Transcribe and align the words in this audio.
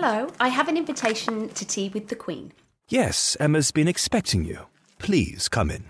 Hello, 0.00 0.30
I 0.38 0.46
have 0.46 0.68
an 0.68 0.76
invitation 0.76 1.48
to 1.48 1.64
tea 1.66 1.88
with 1.88 2.06
the 2.06 2.14
Queen. 2.14 2.52
Yes, 2.88 3.36
Emma's 3.40 3.72
been 3.72 3.88
expecting 3.88 4.44
you. 4.44 4.66
Please 5.00 5.48
come 5.48 5.72
in. 5.72 5.86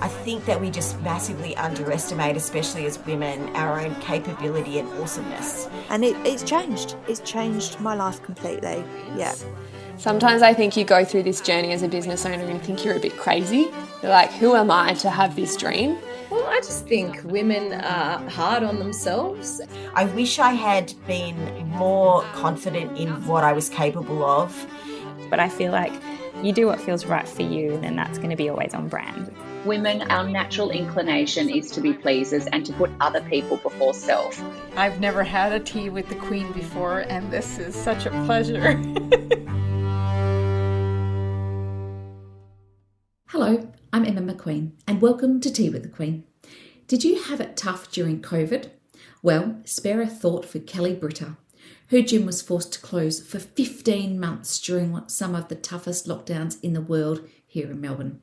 I 0.00 0.08
think 0.24 0.44
that 0.46 0.60
we 0.60 0.72
just 0.72 1.00
massively 1.02 1.56
underestimate, 1.56 2.36
especially 2.36 2.84
as 2.84 2.98
women, 3.06 3.54
our 3.54 3.80
own 3.80 3.94
capability 4.00 4.80
and 4.80 4.88
awesomeness. 5.00 5.68
And 5.88 6.04
it, 6.04 6.16
it's 6.26 6.42
changed. 6.42 6.96
It's 7.06 7.20
changed 7.20 7.78
my 7.78 7.94
life 7.94 8.20
completely. 8.24 8.82
Yeah. 9.14 9.36
Sometimes 9.98 10.42
I 10.42 10.52
think 10.52 10.76
you 10.76 10.84
go 10.84 11.04
through 11.04 11.22
this 11.22 11.40
journey 11.40 11.70
as 11.70 11.84
a 11.84 11.88
business 11.88 12.26
owner 12.26 12.42
and 12.42 12.60
think 12.60 12.84
you're 12.84 12.96
a 12.96 13.00
bit 13.00 13.16
crazy. 13.16 13.68
You're 14.02 14.10
like, 14.10 14.32
who 14.32 14.56
am 14.56 14.72
I 14.72 14.94
to 14.94 15.10
have 15.10 15.36
this 15.36 15.56
dream? 15.56 15.96
Well, 16.28 16.44
I 16.44 16.58
just 16.58 16.86
think 16.86 17.22
women 17.24 17.72
are 17.72 18.18
hard 18.30 18.64
on 18.64 18.80
themselves. 18.80 19.60
I 19.94 20.06
wish 20.06 20.40
I 20.40 20.52
had 20.52 20.92
been 21.06 21.68
more 21.68 22.22
confident 22.32 22.98
in 22.98 23.08
what 23.26 23.44
I 23.44 23.52
was 23.52 23.68
capable 23.68 24.24
of. 24.24 24.66
But 25.30 25.38
I 25.38 25.48
feel 25.48 25.70
like 25.70 25.92
you 26.42 26.52
do 26.52 26.66
what 26.66 26.80
feels 26.80 27.06
right 27.06 27.28
for 27.28 27.42
you, 27.42 27.74
and 27.74 27.84
then 27.84 27.94
that's 27.94 28.18
going 28.18 28.30
to 28.30 28.36
be 28.36 28.48
always 28.48 28.74
on 28.74 28.88
brand. 28.88 29.32
Women, 29.64 30.02
our 30.10 30.28
natural 30.28 30.70
inclination 30.70 31.48
is 31.48 31.70
to 31.72 31.80
be 31.80 31.92
pleasers 31.92 32.46
and 32.46 32.66
to 32.66 32.72
put 32.72 32.90
other 33.00 33.20
people 33.22 33.56
before 33.58 33.94
self. 33.94 34.42
I've 34.76 35.00
never 35.00 35.22
had 35.22 35.52
a 35.52 35.60
tea 35.60 35.90
with 35.90 36.08
the 36.08 36.16
Queen 36.16 36.52
before, 36.52 37.00
and 37.08 37.30
this 37.32 37.58
is 37.58 37.74
such 37.74 38.06
a 38.06 38.10
pleasure. 38.26 38.72
Hello, 43.28 43.68
I'm 43.92 44.04
Emma 44.04 44.20
McQueen, 44.20 44.72
and 44.86 45.00
welcome 45.00 45.40
to 45.40 45.52
Tea 45.52 45.70
with 45.70 45.82
the 45.82 45.88
Queen. 45.88 46.24
Did 46.88 47.04
you 47.04 47.22
have 47.22 47.40
it 47.40 47.56
tough 47.56 47.90
during 47.90 48.20
COVID? 48.20 48.70
Well, 49.22 49.60
spare 49.64 50.02
a 50.02 50.06
thought 50.06 50.44
for 50.44 50.58
Kelly 50.58 50.94
Britter. 50.94 51.36
Her 51.90 52.02
gym 52.02 52.26
was 52.26 52.42
forced 52.42 52.72
to 52.74 52.80
close 52.80 53.24
for 53.24 53.38
15 53.38 54.18
months 54.18 54.58
during 54.60 55.00
some 55.08 55.34
of 55.34 55.48
the 55.48 55.54
toughest 55.54 56.06
lockdowns 56.06 56.58
in 56.62 56.72
the 56.72 56.80
world 56.80 57.28
here 57.46 57.70
in 57.70 57.80
Melbourne. 57.80 58.20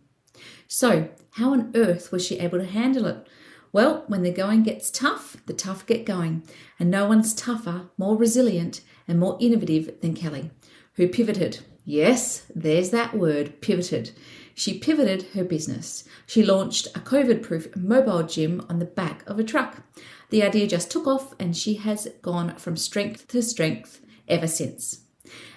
So, 0.67 1.09
how 1.31 1.53
on 1.53 1.71
earth 1.75 2.11
was 2.11 2.25
she 2.25 2.39
able 2.39 2.59
to 2.59 2.65
handle 2.65 3.05
it? 3.05 3.27
Well, 3.71 4.03
when 4.07 4.21
the 4.21 4.31
going 4.31 4.63
gets 4.63 4.91
tough, 4.91 5.37
the 5.45 5.53
tough 5.53 5.85
get 5.85 6.05
going, 6.05 6.43
and 6.77 6.91
no 6.91 7.07
one's 7.07 7.33
tougher, 7.33 7.89
more 7.97 8.17
resilient, 8.17 8.81
and 9.07 9.19
more 9.19 9.37
innovative 9.39 10.01
than 10.01 10.13
Kelly, 10.13 10.51
who 10.95 11.07
pivoted. 11.07 11.59
Yes, 11.85 12.45
there's 12.53 12.91
that 12.91 13.15
word, 13.15 13.61
pivoted. 13.61 14.11
She 14.55 14.77
pivoted 14.77 15.23
her 15.33 15.43
business. 15.43 16.03
She 16.27 16.43
launched 16.43 16.87
a 16.87 16.99
COVID 16.99 17.41
proof 17.41 17.75
mobile 17.75 18.23
gym 18.23 18.65
on 18.69 18.79
the 18.79 18.85
back 18.85 19.27
of 19.27 19.39
a 19.39 19.43
truck. 19.43 19.81
The 20.29 20.43
idea 20.43 20.67
just 20.67 20.91
took 20.91 21.07
off, 21.07 21.33
and 21.39 21.55
she 21.55 21.75
has 21.75 22.07
gone 22.21 22.55
from 22.57 22.77
strength 22.77 23.27
to 23.29 23.41
strength 23.41 24.01
ever 24.27 24.47
since. 24.47 24.99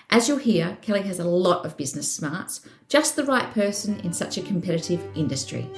As 0.08 0.28
you'll 0.28 0.38
hear, 0.38 0.78
Kelly 0.82 1.02
has 1.02 1.18
a 1.18 1.28
lot 1.28 1.66
of 1.66 1.76
business 1.76 2.10
smarts, 2.10 2.60
just 2.88 3.16
the 3.16 3.24
right 3.24 3.52
person 3.52 4.00
in 4.00 4.12
such 4.12 4.38
a 4.38 4.42
competitive 4.42 5.04
industry. 5.16 5.68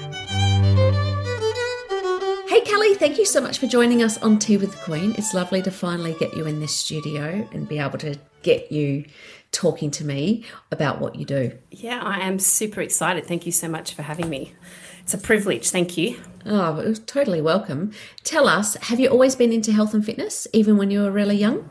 Hey 2.47 2.61
Kelly, 2.61 2.95
thank 2.95 3.19
you 3.19 3.25
so 3.25 3.41
much 3.41 3.59
for 3.59 3.67
joining 3.67 4.03
us 4.03 4.19
on 4.19 4.39
Tea 4.39 4.59
with 4.59 4.73
the 4.73 4.85
Queen. 4.85 5.15
It's 5.17 5.33
lovely 5.33 5.63
to 5.63 5.71
finally 5.71 6.15
get 6.15 6.37
you 6.37 6.47
in 6.47 6.61
this 6.61 6.77
studio 6.77 7.49
and 7.53 7.69
be 7.69 7.79
able 7.79 7.99
to 7.99 8.17
get 8.43 8.71
you 8.71 9.05
talking 9.53 9.91
to 9.93 10.05
me 10.05 10.45
about 10.71 11.01
what 11.01 11.17
you 11.17 11.25
do. 11.25 11.53
Yeah, 11.71 12.01
I 12.03 12.21
am 12.21 12.39
super 12.39 12.81
excited. 12.81 13.27
Thank 13.27 13.47
you 13.47 13.53
so 13.53 13.69
much 13.69 13.95
for 13.95 14.03
having 14.03 14.29
me. 14.29 14.55
It's 15.01 15.15
a 15.15 15.19
privilege. 15.19 15.71
Thank 15.71 15.97
you. 15.97 16.21
Oh, 16.45 16.95
totally 17.07 17.41
welcome. 17.41 17.93
Tell 18.25 18.47
us, 18.47 18.75
have 18.77 19.01
you 19.01 19.09
always 19.09 19.37
been 19.37 19.53
into 19.53 19.73
health 19.73 19.95
and 19.95 20.05
fitness, 20.05 20.47
even 20.53 20.77
when 20.77 20.91
you 20.91 21.01
were 21.01 21.11
really 21.11 21.37
young? 21.37 21.69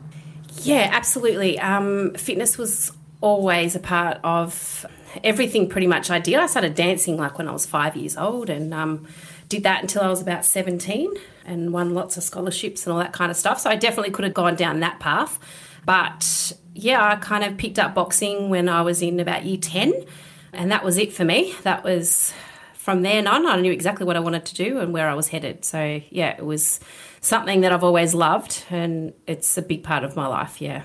Yeah, 0.62 0.90
absolutely. 0.92 1.58
Um, 1.58 2.14
fitness 2.14 2.58
was 2.58 2.92
always 3.20 3.74
a 3.74 3.80
part 3.80 4.18
of 4.24 4.84
everything 5.24 5.68
pretty 5.68 5.86
much 5.86 6.10
I 6.10 6.18
did. 6.18 6.34
I 6.34 6.46
started 6.46 6.74
dancing 6.74 7.16
like 7.16 7.38
when 7.38 7.48
I 7.48 7.52
was 7.52 7.66
five 7.66 7.96
years 7.96 8.16
old 8.16 8.50
and 8.50 8.74
um, 8.74 9.06
did 9.48 9.62
that 9.62 9.82
until 9.82 10.02
I 10.02 10.08
was 10.08 10.20
about 10.20 10.44
17 10.44 11.12
and 11.44 11.72
won 11.72 11.94
lots 11.94 12.16
of 12.16 12.22
scholarships 12.22 12.86
and 12.86 12.92
all 12.92 12.98
that 12.98 13.12
kind 13.12 13.30
of 13.30 13.36
stuff. 13.36 13.60
So 13.60 13.70
I 13.70 13.76
definitely 13.76 14.10
could 14.10 14.24
have 14.24 14.34
gone 14.34 14.56
down 14.56 14.80
that 14.80 15.00
path. 15.00 15.38
But 15.84 16.52
yeah, 16.78 17.04
I 17.04 17.16
kind 17.16 17.44
of 17.44 17.56
picked 17.56 17.78
up 17.78 17.94
boxing 17.94 18.50
when 18.50 18.68
I 18.68 18.82
was 18.82 19.02
in 19.02 19.18
about 19.20 19.44
year 19.44 19.58
10 19.58 20.04
and 20.52 20.70
that 20.70 20.84
was 20.84 20.96
it 20.96 21.12
for 21.12 21.24
me. 21.24 21.54
That 21.62 21.84
was 21.84 22.32
from 22.74 23.02
then 23.02 23.26
on, 23.26 23.46
I 23.46 23.60
knew 23.60 23.72
exactly 23.72 24.06
what 24.06 24.16
I 24.16 24.20
wanted 24.20 24.46
to 24.46 24.54
do 24.54 24.78
and 24.78 24.92
where 24.92 25.08
I 25.08 25.14
was 25.14 25.28
headed. 25.28 25.64
So 25.64 26.00
yeah, 26.10 26.36
it 26.38 26.44
was 26.44 26.80
something 27.20 27.62
that 27.62 27.72
I've 27.72 27.84
always 27.84 28.14
loved 28.14 28.64
and 28.70 29.12
it's 29.26 29.58
a 29.58 29.62
big 29.62 29.82
part 29.82 30.04
of 30.04 30.16
my 30.16 30.26
life. 30.26 30.60
Yeah. 30.62 30.84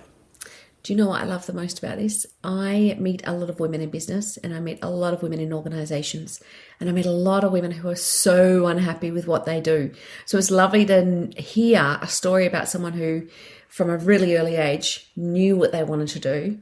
Do 0.83 0.91
you 0.91 0.97
know 0.97 1.07
what 1.07 1.21
I 1.21 1.23
love 1.23 1.45
the 1.45 1.53
most 1.53 1.79
about 1.79 1.97
this? 1.97 2.25
I 2.43 2.97
meet 2.99 3.21
a 3.25 3.31
lot 3.31 3.49
of 3.49 3.61
women 3.61 3.79
in 3.79 3.89
business 3.89 4.35
and 4.35 4.53
I 4.53 4.59
meet 4.59 4.79
a 4.81 4.89
lot 4.89 5.13
of 5.13 5.23
women 5.23 5.39
in 5.39 5.53
organizations 5.53 6.43
and 6.77 6.89
I 6.89 6.91
meet 6.91 7.05
a 7.05 7.11
lot 7.11 7.45
of 7.45 7.53
women 7.53 7.71
who 7.71 7.87
are 7.87 7.95
so 7.95 8.65
unhappy 8.65 9.09
with 9.09 9.25
what 9.25 9.45
they 9.45 9.61
do. 9.61 9.93
So 10.25 10.37
it's 10.37 10.51
lovely 10.51 10.85
to 10.87 11.31
hear 11.37 11.99
a 12.01 12.07
story 12.07 12.45
about 12.45 12.67
someone 12.67 12.91
who, 12.93 13.29
from 13.73 13.89
a 13.89 13.97
really 13.97 14.37
early 14.37 14.55
age, 14.55 15.09
knew 15.15 15.57
what 15.57 15.71
they 15.71 15.83
wanted 15.83 16.07
to 16.07 16.19
do. 16.19 16.59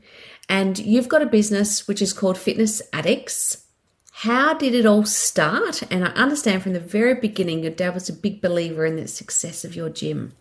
And 0.48 0.80
you've 0.80 1.10
got 1.10 1.22
a 1.22 1.26
business 1.26 1.86
which 1.86 2.02
is 2.02 2.14
called 2.14 2.38
Fitness 2.38 2.82
Addix. 2.94 3.66
How 4.14 4.54
did 4.54 4.74
it 4.74 4.86
all 4.86 5.04
start? 5.04 5.84
And 5.92 6.06
I 6.06 6.12
understand 6.12 6.64
from 6.64 6.72
the 6.72 6.80
very 6.80 7.16
beginning, 7.16 7.64
your 7.64 7.74
dad 7.74 7.94
was 7.94 8.08
a 8.08 8.14
big 8.14 8.42
believer 8.42 8.86
in 8.86 8.96
the 8.96 9.10
success 9.10 9.66
of 9.66 9.76
your 9.76 9.90
gym. 9.90 10.32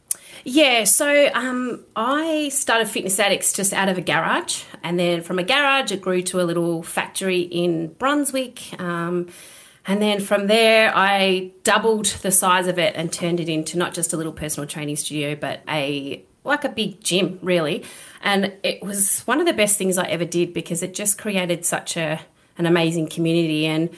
Yeah, 0.44 0.84
so 0.84 1.28
um, 1.34 1.84
I 1.97 2.50
started 2.50 2.87
Fitness 2.87 3.19
Addix 3.19 3.52
just 3.52 3.72
out 3.72 3.88
of 3.88 3.98
a 3.98 4.00
garage, 4.00 4.62
and 4.84 4.97
then 4.97 5.22
from 5.22 5.41
a 5.41 5.42
garage, 5.42 5.91
it 5.91 6.00
grew 6.00 6.22
to 6.22 6.41
a 6.41 6.44
little 6.44 6.84
factory 6.84 7.41
in 7.41 7.88
Brunswick. 7.94 8.81
Um, 8.81 9.26
and 9.88 10.00
then 10.00 10.20
from 10.20 10.47
there, 10.47 10.92
I 10.94 11.50
doubled 11.64 12.06
the 12.22 12.31
size 12.31 12.69
of 12.69 12.78
it 12.78 12.94
and 12.94 13.12
turned 13.12 13.41
it 13.41 13.48
into 13.48 13.76
not 13.76 13.92
just 13.92 14.12
a 14.12 14.16
little 14.16 14.32
personal 14.32 14.69
training 14.69 14.94
studio, 14.97 15.34
but 15.34 15.62
a 15.69 16.25
like 16.44 16.64
a 16.64 16.68
big 16.68 17.00
gym, 17.02 17.38
really. 17.42 17.84
And 18.22 18.52
it 18.62 18.82
was 18.82 19.20
one 19.22 19.40
of 19.40 19.46
the 19.46 19.52
best 19.52 19.76
things 19.78 19.98
I 19.98 20.06
ever 20.08 20.24
did 20.24 20.52
because 20.54 20.82
it 20.82 20.94
just 20.94 21.18
created 21.18 21.64
such 21.64 21.96
a 21.96 22.20
an 22.58 22.66
amazing 22.66 23.08
community. 23.08 23.66
And 23.66 23.90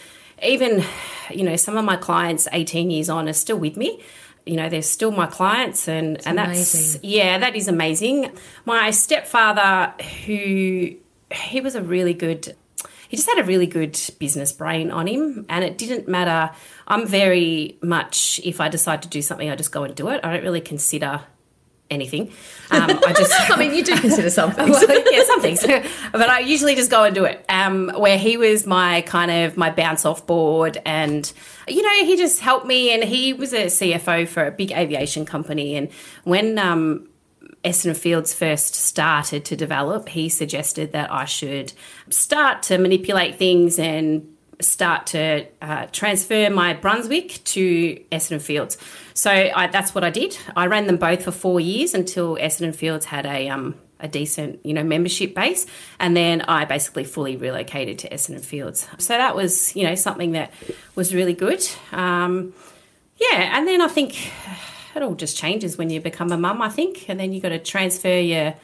even, 0.43 0.85
you 1.31 1.43
know, 1.45 1.57
some 1.57 1.77
of 1.77 1.85
my 1.85 1.97
clients, 1.97 2.47
18 2.53 2.91
years 2.91 3.09
on, 3.09 3.29
are 3.29 3.33
still 3.33 3.59
with 3.59 3.77
me 3.77 4.03
you 4.45 4.57
know 4.57 4.69
they're 4.69 4.83
still 4.83 5.13
my 5.13 5.27
clients 5.27 5.87
and 5.87 6.17
It's 6.17 6.27
and 6.27 6.37
amazing. 6.37 6.81
that's 6.95 7.05
yeah 7.05 7.39
that 7.39 7.55
is 7.55 7.69
amazing 7.69 8.33
my 8.65 8.91
stepfather 8.91 9.95
who 10.27 10.97
he 11.31 11.61
was 11.61 11.77
a 11.77 11.81
really 11.81 12.13
good 12.13 12.57
he 13.09 13.17
just 13.17 13.29
had 13.29 13.39
a 13.39 13.45
really 13.45 13.69
good 13.69 13.97
business 14.19 14.53
brain 14.53 14.91
on 14.91 15.07
him 15.07 15.47
and 15.49 15.63
it 15.65 15.79
didn't 15.79 16.09
matter 16.09 16.53
i'm 16.89 17.07
very 17.07 17.79
much 17.83 18.41
if 18.43 18.61
i 18.61 18.69
decide 18.69 19.01
to 19.03 19.09
do 19.09 19.23
something 19.23 19.49
i 19.49 19.55
just 19.55 19.71
go 19.71 19.85
and 19.85 19.95
do 19.95 20.09
it 20.09 20.21
i 20.25 20.33
don't 20.33 20.43
really 20.43 20.61
consider 20.61 21.21
anything 21.93 22.33
um, 22.71 22.91
i 23.07 23.13
just 23.13 23.33
I 23.53 23.57
mean, 23.57 23.75
you 23.75 23.85
do 23.85 23.97
consider 23.99 24.31
something, 24.31 24.69
well, 24.71 25.13
yeah, 25.13 25.25
some 25.25 25.41
things. 25.41 25.63
but 26.13 26.29
I 26.29 26.41
usually 26.41 26.75
just 26.75 26.91
go 26.91 27.05
and 27.05 27.15
do 27.15 27.25
it. 27.25 27.45
Um, 27.49 27.91
where 27.97 28.19
he 28.19 28.37
was 28.37 28.67
my 28.67 29.03
kind 29.03 29.31
of 29.31 29.57
my 29.57 29.71
bounce 29.71 30.05
off 30.05 30.27
board, 30.27 30.81
and 30.85 31.31
you 31.69 31.83
know, 31.83 32.07
he 32.07 32.17
just 32.17 32.41
helped 32.41 32.67
me. 32.67 32.93
And 32.93 33.05
he 33.05 33.33
was 33.33 33.53
a 33.53 33.67
CFO 33.67 34.29
for 34.29 34.47
a 34.47 34.51
big 34.51 34.73
aviation 34.73 35.27
company. 35.27 35.77
And 35.77 35.91
when 36.25 36.59
um, 36.59 37.09
Essendon 37.65 37.97
Fields 37.97 38.33
first 38.33 38.75
started 38.75 39.45
to 39.47 39.57
develop, 39.57 40.09
he 40.09 40.29
suggested 40.29 40.93
that 40.93 41.13
I 41.13 41.25
should 41.25 41.73
start 42.11 42.63
to 42.65 42.79
manipulate 42.79 43.37
things 43.37 43.79
and 43.79 44.29
start 44.63 45.07
to 45.09 45.47
uh, 45.61 45.87
transfer 45.93 46.49
my 46.51 46.75
Brunswick 46.75 47.41
to 47.45 47.97
Essendon 48.11 48.41
Fields. 48.41 48.79
So 49.15 49.31
I, 49.31 49.67
that's 49.67 49.95
what 49.95 50.05
I 50.05 50.11
did. 50.11 50.37
I 50.57 50.67
ran 50.67 50.87
them 50.87 50.97
both 50.97 51.25
for 51.25 51.31
four 51.33 51.61
years 51.61 51.95
until 51.95 52.37
Essendon 52.37 52.75
Fields 52.75 53.05
had 53.07 53.27
a 53.27 53.49
um, 53.49 53.75
a 54.01 54.09
decent, 54.09 54.65
you 54.67 54.75
know, 54.75 54.83
membership 54.83 55.33
base, 55.35 55.65
and 56.01 56.17
then 56.17 56.41
I 56.43 56.65
basically 56.65 57.05
fully 57.05 57.37
relocated 57.37 58.01
to 58.01 58.09
Essendon 58.09 58.45
Fields. 58.45 58.87
So 58.99 59.17
that 59.17 59.37
was, 59.37 59.77
you 59.77 59.85
know, 59.87 59.95
something 59.95 60.33
that 60.33 60.53
was 60.97 61.15
really 61.15 61.35
good. 61.35 61.65
Um, 61.93 62.53
yeah, 63.19 63.57
and 63.57 63.69
then 63.69 63.81
I 63.81 63.87
think 63.89 64.17
it 64.97 65.03
all 65.03 65.15
just 65.15 65.37
changes 65.37 65.79
when 65.79 65.89
you 65.91 66.01
become 66.01 66.33
a 66.33 66.37
mum. 66.37 66.61
I 66.63 66.69
think, 66.69 67.09
and 67.09 67.21
then 67.21 67.33
you 67.33 67.41
got 67.41 67.51
to 67.51 67.59
transfer 67.61 68.19
your 68.19 68.55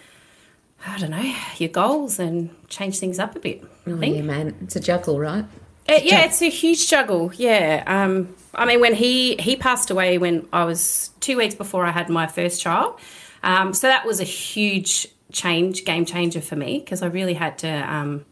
I 0.86 0.96
don't 0.98 1.10
know, 1.10 1.34
your 1.56 1.70
goals 1.70 2.20
and 2.20 2.50
change 2.68 2.98
things 3.00 3.18
up 3.18 3.34
a 3.34 3.40
bit. 3.40 3.64
I 3.86 3.90
Oh, 3.90 3.96
think. 3.98 4.14
yeah, 4.16 4.22
man. 4.22 4.54
It's 4.62 4.76
a 4.76 4.80
juggle, 4.80 5.18
right? 5.18 5.44
Uh, 5.88 6.00
yeah, 6.02 6.25
it's 6.25 6.43
a 6.43 6.50
huge 6.50 6.79
struggle. 6.79 7.32
Yeah, 7.35 7.82
um, 7.87 8.35
I 8.55 8.67
mean, 8.67 8.81
when 8.81 8.94
he 8.94 9.37
he 9.37 9.56
passed 9.56 9.90
away 9.90 10.19
when 10.19 10.46
I 10.52 10.64
was 10.64 11.11
two 11.20 11.37
weeks 11.37 11.55
before 11.55 11.87
I 11.87 11.90
had 11.90 12.08
my 12.08 12.26
first 12.26 12.61
child, 12.61 12.99
um, 13.43 13.73
so 13.73 13.87
that 13.87 14.05
was 14.05 14.20
a 14.20 14.25
huge 14.25 15.08
change, 15.32 15.85
game 15.85 16.05
changer 16.05 16.40
for 16.40 16.56
me 16.56 16.81
because 16.81 17.02
I 17.02 17.06
really 17.06 17.35
had 17.35 17.58
to 17.58 17.69
um, 17.69 18.25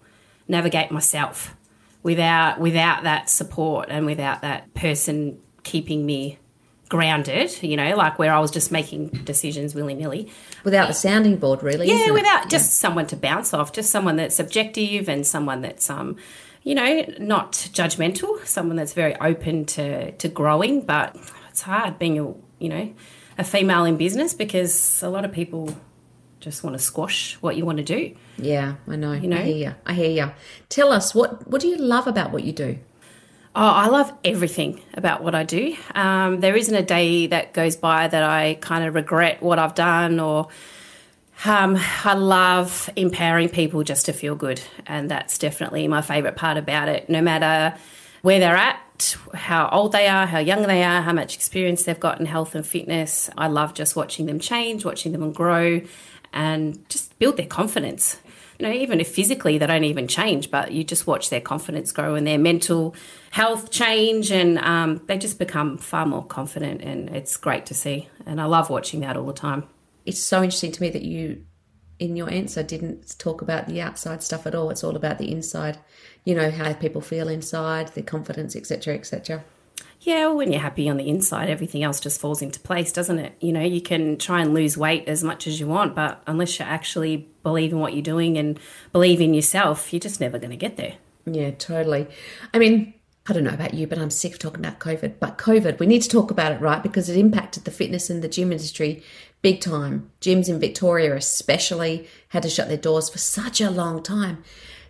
navigate 0.48 0.90
myself 0.90 1.56
without 2.02 2.60
without 2.60 3.04
that 3.04 3.30
support 3.30 3.88
and 3.90 4.06
without 4.06 4.42
that 4.42 4.72
person 4.74 5.38
keeping 5.62 6.04
me 6.04 6.38
grounded, 6.88 7.62
you 7.62 7.76
know, 7.76 7.96
like 7.96 8.18
where 8.18 8.32
I 8.32 8.38
was 8.38 8.50
just 8.50 8.70
making 8.70 9.08
decisions 9.08 9.74
willy 9.74 9.94
nilly. 9.94 10.30
Without 10.62 10.88
the 10.88 10.94
sounding 10.94 11.36
board, 11.36 11.62
really. 11.62 11.88
Yeah, 11.88 11.94
isn't 11.94 12.08
it? 12.10 12.12
without 12.12 12.48
just 12.48 12.74
someone 12.74 13.06
to 13.08 13.16
bounce 13.16 13.52
off, 13.52 13.72
just 13.72 13.90
someone 13.90 14.16
that's 14.16 14.38
objective 14.38 15.08
and 15.08 15.26
someone 15.26 15.62
that's 15.62 15.90
um, 15.90 16.16
you 16.66 16.74
know, 16.74 17.04
not 17.20 17.52
judgmental, 17.52 18.44
someone 18.44 18.74
that's 18.76 18.92
very 18.92 19.14
open 19.20 19.66
to 19.66 20.10
to 20.10 20.28
growing. 20.28 20.80
But 20.80 21.16
it's 21.48 21.62
hard 21.62 21.96
being 21.96 22.18
a 22.18 22.34
you 22.58 22.68
know 22.68 22.92
a 23.38 23.44
female 23.44 23.84
in 23.84 23.96
business 23.96 24.34
because 24.34 25.00
a 25.00 25.08
lot 25.08 25.24
of 25.24 25.30
people 25.30 25.76
just 26.40 26.64
want 26.64 26.74
to 26.74 26.82
squash 26.82 27.34
what 27.34 27.56
you 27.56 27.64
want 27.64 27.78
to 27.78 27.84
do. 27.84 28.16
Yeah, 28.36 28.74
I 28.88 28.96
know. 28.96 29.12
You 29.12 29.28
know? 29.28 29.36
I 29.36 29.42
hear 29.42 29.56
you. 29.56 29.74
I 29.86 29.92
hear 29.94 30.10
you. 30.10 30.32
Tell 30.68 30.90
us 30.90 31.14
what 31.14 31.48
what 31.48 31.62
do 31.62 31.68
you 31.68 31.76
love 31.76 32.08
about 32.08 32.32
what 32.32 32.42
you 32.42 32.52
do? 32.52 32.80
Oh, 33.54 33.64
I 33.84 33.86
love 33.86 34.12
everything 34.24 34.80
about 34.94 35.22
what 35.22 35.36
I 35.36 35.44
do. 35.44 35.76
Um, 35.94 36.40
there 36.40 36.56
isn't 36.56 36.74
a 36.74 36.82
day 36.82 37.28
that 37.28 37.54
goes 37.54 37.76
by 37.76 38.08
that 38.08 38.24
I 38.24 38.54
kind 38.54 38.84
of 38.84 38.96
regret 38.96 39.40
what 39.40 39.60
I've 39.60 39.76
done 39.76 40.18
or. 40.18 40.48
Um, 41.44 41.78
I 42.04 42.14
love 42.14 42.90
empowering 42.96 43.50
people 43.50 43.82
just 43.82 44.06
to 44.06 44.12
feel 44.12 44.34
good, 44.34 44.60
and 44.86 45.10
that's 45.10 45.38
definitely 45.38 45.86
my 45.86 46.02
favourite 46.02 46.36
part 46.36 46.56
about 46.56 46.88
it. 46.88 47.10
No 47.10 47.20
matter 47.20 47.76
where 48.22 48.40
they're 48.40 48.56
at, 48.56 49.16
how 49.34 49.68
old 49.70 49.92
they 49.92 50.08
are, 50.08 50.26
how 50.26 50.38
young 50.38 50.62
they 50.62 50.82
are, 50.82 51.02
how 51.02 51.12
much 51.12 51.36
experience 51.36 51.82
they've 51.82 52.00
got 52.00 52.18
in 52.18 52.26
health 52.26 52.54
and 52.54 52.66
fitness, 52.66 53.28
I 53.36 53.48
love 53.48 53.74
just 53.74 53.94
watching 53.94 54.26
them 54.26 54.40
change, 54.40 54.84
watching 54.84 55.12
them 55.12 55.32
grow, 55.32 55.82
and 56.32 56.88
just 56.88 57.16
build 57.18 57.36
their 57.36 57.46
confidence. 57.46 58.18
You 58.58 58.66
know, 58.66 58.72
even 58.72 59.00
if 59.00 59.08
physically 59.08 59.58
they 59.58 59.66
don't 59.66 59.84
even 59.84 60.08
change, 60.08 60.50
but 60.50 60.72
you 60.72 60.82
just 60.82 61.06
watch 61.06 61.28
their 61.28 61.42
confidence 61.42 61.92
grow 61.92 62.14
and 62.14 62.26
their 62.26 62.38
mental 62.38 62.94
health 63.30 63.70
change, 63.70 64.32
and 64.32 64.58
um, 64.58 65.02
they 65.06 65.18
just 65.18 65.38
become 65.38 65.76
far 65.76 66.06
more 66.06 66.24
confident, 66.24 66.80
and 66.80 67.10
it's 67.10 67.36
great 67.36 67.66
to 67.66 67.74
see. 67.74 68.08
And 68.24 68.40
I 68.40 68.46
love 68.46 68.70
watching 68.70 69.00
that 69.00 69.18
all 69.18 69.26
the 69.26 69.34
time. 69.34 69.64
It's 70.06 70.20
so 70.20 70.42
interesting 70.42 70.72
to 70.72 70.82
me 70.82 70.88
that 70.90 71.02
you, 71.02 71.44
in 71.98 72.16
your 72.16 72.30
answer, 72.30 72.62
didn't 72.62 73.18
talk 73.18 73.42
about 73.42 73.66
the 73.66 73.80
outside 73.80 74.22
stuff 74.22 74.46
at 74.46 74.54
all. 74.54 74.70
It's 74.70 74.84
all 74.84 74.96
about 74.96 75.18
the 75.18 75.30
inside. 75.30 75.78
You 76.24 76.34
know 76.34 76.50
how 76.50 76.72
people 76.72 77.00
feel 77.00 77.28
inside, 77.28 77.88
their 77.88 78.04
confidence, 78.04 78.56
etc., 78.56 78.94
etc. 78.94 79.44
Yeah, 80.00 80.26
well, 80.26 80.36
when 80.36 80.52
you're 80.52 80.60
happy 80.60 80.88
on 80.88 80.98
the 80.98 81.08
inside, 81.08 81.48
everything 81.50 81.82
else 81.82 82.00
just 82.00 82.20
falls 82.20 82.42
into 82.42 82.60
place, 82.60 82.92
doesn't 82.92 83.18
it? 83.18 83.34
You 83.40 83.52
know, 83.52 83.62
you 83.62 83.80
can 83.80 84.18
try 84.18 84.40
and 84.40 84.54
lose 84.54 84.76
weight 84.76 85.08
as 85.08 85.24
much 85.24 85.46
as 85.46 85.58
you 85.58 85.66
want, 85.66 85.94
but 85.94 86.22
unless 86.26 86.58
you 86.58 86.64
actually 86.64 87.28
believe 87.42 87.72
in 87.72 87.78
what 87.78 87.92
you're 87.94 88.02
doing 88.02 88.36
and 88.38 88.60
believe 88.92 89.20
in 89.20 89.34
yourself, 89.34 89.92
you're 89.92 90.00
just 90.00 90.20
never 90.20 90.38
going 90.38 90.50
to 90.50 90.56
get 90.56 90.76
there. 90.76 90.94
Yeah, 91.24 91.50
totally. 91.50 92.06
I 92.54 92.58
mean, 92.58 92.94
I 93.28 93.32
don't 93.32 93.44
know 93.44 93.50
about 93.50 93.74
you, 93.74 93.86
but 93.86 93.98
I'm 93.98 94.10
sick 94.10 94.34
of 94.34 94.38
talking 94.38 94.64
about 94.64 94.78
COVID. 94.78 95.14
But 95.18 95.38
COVID, 95.38 95.78
we 95.78 95.86
need 95.86 96.02
to 96.02 96.08
talk 96.08 96.30
about 96.30 96.52
it, 96.52 96.60
right? 96.60 96.82
Because 96.82 97.08
it 97.08 97.16
impacted 97.16 97.64
the 97.64 97.70
fitness 97.70 98.08
and 98.08 98.22
the 98.22 98.28
gym 98.28 98.52
industry 98.52 99.02
big 99.42 99.60
time. 99.60 100.10
Gyms 100.20 100.48
in 100.48 100.58
Victoria, 100.58 101.14
especially, 101.14 102.08
had 102.28 102.42
to 102.42 102.50
shut 102.50 102.68
their 102.68 102.76
doors 102.76 103.08
for 103.08 103.18
such 103.18 103.60
a 103.60 103.70
long 103.70 104.02
time. 104.02 104.42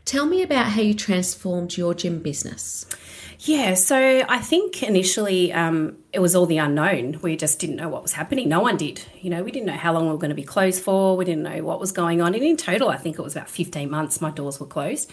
Tell 0.04 0.24
me 0.24 0.42
about 0.42 0.66
how 0.66 0.80
you 0.80 0.94
transformed 0.94 1.76
your 1.76 1.92
gym 1.92 2.20
business. 2.20 2.86
Yeah, 3.40 3.74
so 3.74 4.24
I 4.28 4.38
think 4.38 4.82
initially 4.82 5.52
um, 5.52 5.98
it 6.12 6.20
was 6.20 6.34
all 6.34 6.46
the 6.46 6.58
unknown. 6.58 7.18
We 7.20 7.36
just 7.36 7.58
didn't 7.58 7.76
know 7.76 7.88
what 7.88 8.02
was 8.02 8.12
happening. 8.12 8.48
No 8.48 8.60
one 8.60 8.76
did. 8.76 9.02
You 9.20 9.30
know, 9.30 9.42
we 9.42 9.50
didn't 9.50 9.66
know 9.66 9.74
how 9.74 9.92
long 9.92 10.06
we 10.06 10.12
were 10.12 10.18
going 10.18 10.30
to 10.30 10.34
be 10.36 10.42
closed 10.42 10.82
for. 10.82 11.16
We 11.16 11.24
didn't 11.24 11.42
know 11.42 11.62
what 11.62 11.80
was 11.80 11.92
going 11.92 12.22
on. 12.22 12.34
And 12.34 12.42
in 12.42 12.56
total, 12.56 12.88
I 12.88 12.96
think 12.96 13.18
it 13.18 13.22
was 13.22 13.36
about 13.36 13.50
15 13.50 13.90
months 13.90 14.20
my 14.20 14.30
doors 14.30 14.58
were 14.58 14.66
closed. 14.66 15.10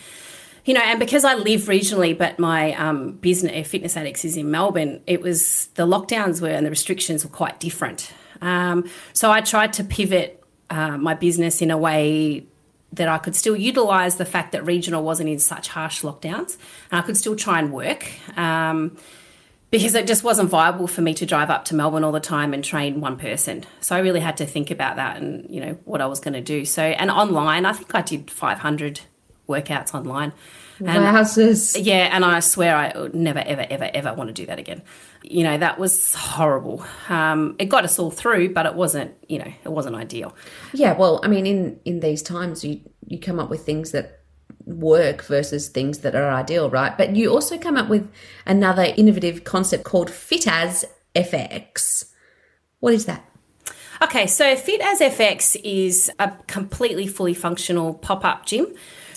You 0.66 0.74
know, 0.74 0.82
and 0.82 0.98
because 0.98 1.26
I 1.26 1.36
live 1.36 1.64
regionally, 1.64 2.18
but 2.18 2.40
my 2.40 2.74
um, 2.76 3.14
business, 3.14 3.68
Fitness 3.68 3.96
Addix, 3.96 4.24
is 4.24 4.38
in 4.38 4.50
Melbourne, 4.50 5.02
it 5.08 5.22
was 5.22 5.68
the 5.76 5.86
lockdowns 5.86 6.42
were 6.42 6.48
and 6.48 6.66
the 6.66 6.70
restrictions 6.70 7.26
were 7.26 7.32
quite 7.32 7.60
different. 7.60 8.14
Um, 8.42 8.90
so 9.12 9.30
I 9.30 9.42
tried 9.42 9.74
to 9.74 9.84
pivot 9.84 10.42
uh, 10.70 10.98
my 10.98 11.16
business 11.16 11.62
in 11.62 11.70
a 11.70 11.78
way 11.78 12.46
that 12.94 13.10
I 13.10 13.18
could 13.18 13.36
still 13.36 13.58
utilise 13.58 14.16
the 14.16 14.26
fact 14.26 14.52
that 14.54 14.66
regional 14.66 15.04
wasn't 15.04 15.30
in 15.30 15.40
such 15.40 15.68
harsh 15.68 16.02
lockdowns, 16.02 16.58
and 16.92 17.00
I 17.00 17.02
could 17.02 17.18
still 17.18 17.36
try 17.36 17.60
and 17.60 17.74
work. 17.74 18.08
Um, 18.38 18.98
because 19.70 19.96
it 19.96 20.06
just 20.06 20.24
wasn't 20.24 20.52
viable 20.52 20.86
for 20.86 21.02
me 21.02 21.16
to 21.16 21.26
drive 21.26 21.50
up 21.50 21.66
to 21.66 21.74
Melbourne 21.74 22.04
all 22.04 22.12
the 22.12 22.20
time 22.20 22.54
and 22.54 22.64
train 22.64 23.02
one 23.02 23.18
person. 23.18 23.64
So 23.82 23.96
I 23.96 24.00
really 24.00 24.20
had 24.20 24.38
to 24.38 24.46
think 24.46 24.70
about 24.70 24.98
that 24.98 25.18
and 25.18 25.50
you 25.50 25.60
know 25.60 25.80
what 25.86 26.00
I 26.00 26.06
was 26.06 26.20
going 26.20 26.36
to 26.36 26.42
do. 26.42 26.64
So 26.64 26.84
and 26.84 27.10
online, 27.10 27.66
I 27.66 27.74
think 27.74 27.96
I 27.96 28.04
did 28.04 28.30
500 28.30 29.02
workouts 29.48 29.94
online. 29.94 30.34
And 30.80 30.90
Wowzers. 30.90 31.78
yeah, 31.80 32.10
and 32.12 32.26
I 32.26 32.40
swear 32.40 32.76
I 32.76 32.98
would 32.98 33.16
never, 33.16 33.40
ever, 33.40 33.66
ever, 33.70 33.90
ever 33.94 34.14
want 34.14 34.30
to 34.30 34.34
do 34.34 34.46
that 34.48 34.60
again. 34.60 34.82
You 35.22 35.44
know, 35.44 35.58
that 35.58 35.80
was 35.80 36.14
horrible. 36.14 36.84
Um, 37.10 37.56
it 37.60 37.66
got 37.66 37.84
us 37.84 38.00
all 38.00 38.12
through, 38.12 38.54
but 38.54 38.66
it 38.66 38.74
wasn't, 38.74 39.14
you 39.30 39.40
know, 39.40 39.52
it 39.64 39.70
wasn't 39.70 39.96
ideal. 39.96 40.36
Yeah, 40.74 40.98
well, 40.98 41.22
I 41.24 41.28
mean, 41.28 41.46
in 41.46 41.80
in 41.86 42.00
these 42.00 42.22
times, 42.22 42.64
you 42.64 42.82
you 43.08 43.20
come 43.20 43.40
up 43.40 43.50
with 43.50 43.66
things 43.66 43.92
that 43.92 44.24
work 44.66 45.24
versus 45.26 45.70
things 45.70 46.00
that 46.00 46.16
are 46.16 46.30
ideal, 46.32 46.70
right? 46.70 46.98
But 46.98 47.16
you 47.16 47.32
also 47.32 47.58
come 47.58 47.78
up 47.78 47.90
with 47.90 48.12
another 48.46 48.94
innovative 48.98 49.44
concept 49.44 49.84
called 49.84 50.10
Fit 50.10 50.48
as 50.48 50.86
FX. 51.16 52.06
What 52.80 52.94
is 52.94 53.06
that? 53.06 53.24
Okay, 54.02 54.28
so 54.28 54.56
Fit 54.56 54.82
as 54.82 55.00
FX 55.00 55.60
is 55.64 56.12
a 56.20 56.32
completely 56.48 57.08
fully 57.08 57.34
functional 57.34 57.94
pop 57.94 58.26
up 58.26 58.46
gym. 58.46 58.68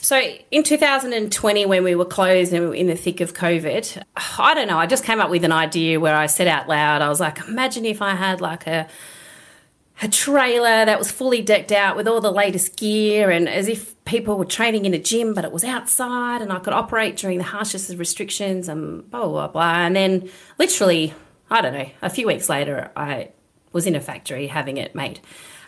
So 0.07 0.23
in 0.53 0.63
2020, 0.63 1.67
when 1.67 1.83
we 1.83 1.97
were 1.97 2.05
closed 2.05 2.53
and 2.53 2.63
we 2.63 2.69
were 2.69 2.75
in 2.77 2.87
the 2.87 2.95
thick 2.95 3.21
of 3.21 3.35
COVID, 3.35 4.05
I 4.39 4.55
don't 4.55 4.69
know, 4.69 4.79
I 4.79 4.87
just 4.87 5.03
came 5.03 5.19
up 5.19 5.31
with 5.31 5.43
an 5.43 5.51
idea 5.51 5.99
where 5.99 6.15
I 6.15 6.27
said 6.27 6.47
out 6.47 6.69
loud, 6.69 7.03
I 7.03 7.09
was 7.09 7.19
like, 7.19 7.41
imagine 7.49 7.85
if 7.85 8.01
I 8.01 8.15
had 8.15 8.41
like 8.41 8.69
a 8.69 8.87
a 10.03 10.07
trailer 10.07 10.85
that 10.85 10.97
was 10.97 11.11
fully 11.11 11.43
decked 11.43 11.73
out 11.73 11.97
with 11.97 12.07
all 12.07 12.21
the 12.21 12.31
latest 12.31 12.77
gear 12.77 13.33
and 13.33 13.49
as 13.49 13.67
if 13.67 13.97
people 14.05 14.39
were 14.39 14.45
training 14.45 14.85
in 14.85 14.95
a 14.95 14.99
gym 14.99 15.35
but 15.35 15.45
it 15.45 15.51
was 15.51 15.65
outside 15.65 16.41
and 16.41 16.53
I 16.53 16.61
could 16.61 16.75
operate 16.75 17.17
during 17.17 17.39
the 17.39 17.45
harshest 17.45 17.91
of 17.91 17.99
restrictions 17.99 18.69
and 18.69 19.11
blah 19.11 19.27
blah 19.27 19.49
blah. 19.49 19.87
And 19.87 19.97
then 19.97 20.31
literally 20.57 21.15
I 21.51 21.63
don't 21.63 21.73
know 21.73 21.91
a 22.01 22.11
few 22.11 22.29
weeks 22.29 22.49
later 22.49 22.93
I 22.95 23.31
was 23.73 23.89
in 23.89 23.97
a 23.97 24.01
factory 24.01 24.47
having 24.47 24.77
it 24.77 24.95
made 24.95 25.19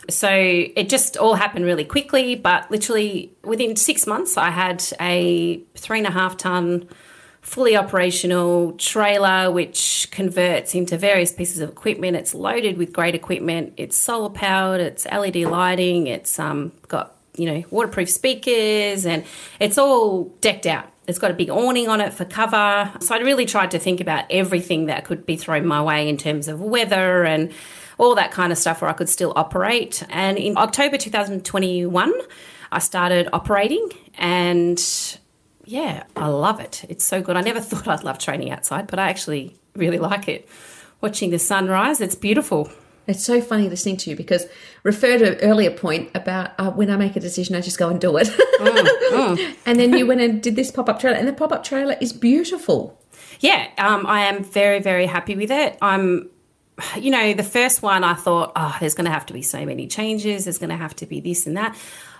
so 0.09 0.29
it 0.29 0.89
just 0.89 1.17
all 1.17 1.35
happened 1.35 1.65
really 1.65 1.85
quickly 1.85 2.35
but 2.35 2.69
literally 2.71 3.31
within 3.43 3.75
six 3.75 4.05
months 4.05 4.37
I 4.37 4.49
had 4.49 4.83
a 4.99 5.61
three 5.75 5.99
and 5.99 6.07
a 6.07 6.11
half 6.11 6.37
ton 6.37 6.87
fully 7.41 7.75
operational 7.75 8.73
trailer 8.73 9.51
which 9.51 10.07
converts 10.11 10.75
into 10.75 10.97
various 10.97 11.31
pieces 11.31 11.59
of 11.59 11.69
equipment. 11.69 12.15
It's 12.15 12.33
loaded 12.33 12.77
with 12.77 12.93
great 12.93 13.15
equipment. 13.15 13.73
It's 13.77 13.97
solar 13.97 14.29
powered. 14.29 14.81
It's 14.81 15.05
LED 15.05 15.37
lighting. 15.37 16.07
It's 16.07 16.37
um, 16.39 16.71
got 16.87 17.15
you 17.35 17.45
know 17.45 17.63
waterproof 17.69 18.09
speakers 18.09 19.05
and 19.05 19.23
it's 19.59 19.77
all 19.77 20.25
decked 20.41 20.65
out. 20.65 20.91
It's 21.07 21.17
got 21.17 21.31
a 21.31 21.33
big 21.33 21.49
awning 21.49 21.87
on 21.87 22.01
it 22.01 22.13
for 22.13 22.23
cover. 22.23 22.91
So 23.01 23.15
I 23.15 23.19
really 23.19 23.47
tried 23.47 23.71
to 23.71 23.79
think 23.79 23.99
about 23.99 24.25
everything 24.29 24.85
that 24.87 25.05
could 25.05 25.25
be 25.25 25.37
thrown 25.37 25.65
my 25.65 25.81
way 25.81 26.07
in 26.07 26.17
terms 26.17 26.47
of 26.47 26.61
weather 26.61 27.23
and 27.23 27.51
all 27.99 28.15
that 28.15 28.31
kind 28.31 28.51
of 28.51 28.57
stuff 28.57 28.81
where 28.81 28.89
I 28.89 28.93
could 28.93 29.09
still 29.09 29.33
operate. 29.35 30.03
And 30.09 30.39
in 30.39 30.57
October 30.57 30.97
2021, 30.97 32.13
I 32.71 32.79
started 32.79 33.29
operating 33.31 33.91
and 34.17 34.81
yeah, 35.65 36.05
I 36.15 36.27
love 36.27 36.59
it. 36.59 36.83
It's 36.89 37.05
so 37.05 37.21
good. 37.21 37.35
I 37.35 37.41
never 37.41 37.59
thought 37.61 37.87
I'd 37.87 38.03
love 38.03 38.17
training 38.17 38.49
outside, 38.49 38.87
but 38.87 38.97
I 38.97 39.09
actually 39.09 39.55
really 39.75 39.99
like 39.99 40.27
it. 40.27 40.49
Watching 41.01 41.29
the 41.29 41.39
sunrise, 41.39 42.01
it's 42.01 42.15
beautiful. 42.15 42.71
It's 43.05 43.23
so 43.23 43.41
funny 43.41 43.69
listening 43.69 43.97
to 43.97 44.09
you 44.09 44.15
because 44.15 44.45
refer 44.83 45.17
to 45.17 45.33
an 45.33 45.39
earlier 45.41 45.71
point 45.71 46.11
about 46.13 46.51
uh, 46.59 46.71
when 46.71 46.89
I 46.89 46.95
make 46.95 47.15
a 47.15 47.19
decision, 47.19 47.55
I 47.55 47.61
just 47.61 47.79
go 47.79 47.89
and 47.89 47.99
do 47.99 48.17
it. 48.17 48.29
And 49.65 49.79
then 49.79 49.97
you 49.97 50.05
went 50.05 50.21
and 50.21 50.43
did 50.43 50.55
this 50.55 50.71
pop 50.71 50.89
up 50.89 50.99
trailer, 50.99 51.17
and 51.17 51.27
the 51.27 51.33
pop 51.33 51.51
up 51.51 51.63
trailer 51.63 51.95
is 51.99 52.13
beautiful. 52.13 53.01
Yeah, 53.39 53.67
um, 53.77 54.05
I 54.05 54.21
am 54.21 54.43
very, 54.43 54.79
very 54.79 55.05
happy 55.05 55.35
with 55.35 55.49
it. 55.49 55.77
I'm, 55.81 56.29
you 56.99 57.11
know, 57.11 57.33
the 57.33 57.43
first 57.43 57.81
one 57.81 58.03
I 58.03 58.13
thought, 58.13 58.51
oh, 58.55 58.75
there's 58.79 58.95
going 58.95 59.05
to 59.05 59.11
have 59.11 59.25
to 59.27 59.33
be 59.33 59.41
so 59.41 59.65
many 59.65 59.87
changes. 59.87 60.45
There's 60.45 60.57
going 60.57 60.69
to 60.69 60.77
have 60.77 60.95
to 60.97 61.05
be 61.05 61.19
this 61.19 61.47
and 61.47 61.57
that. 61.57 61.77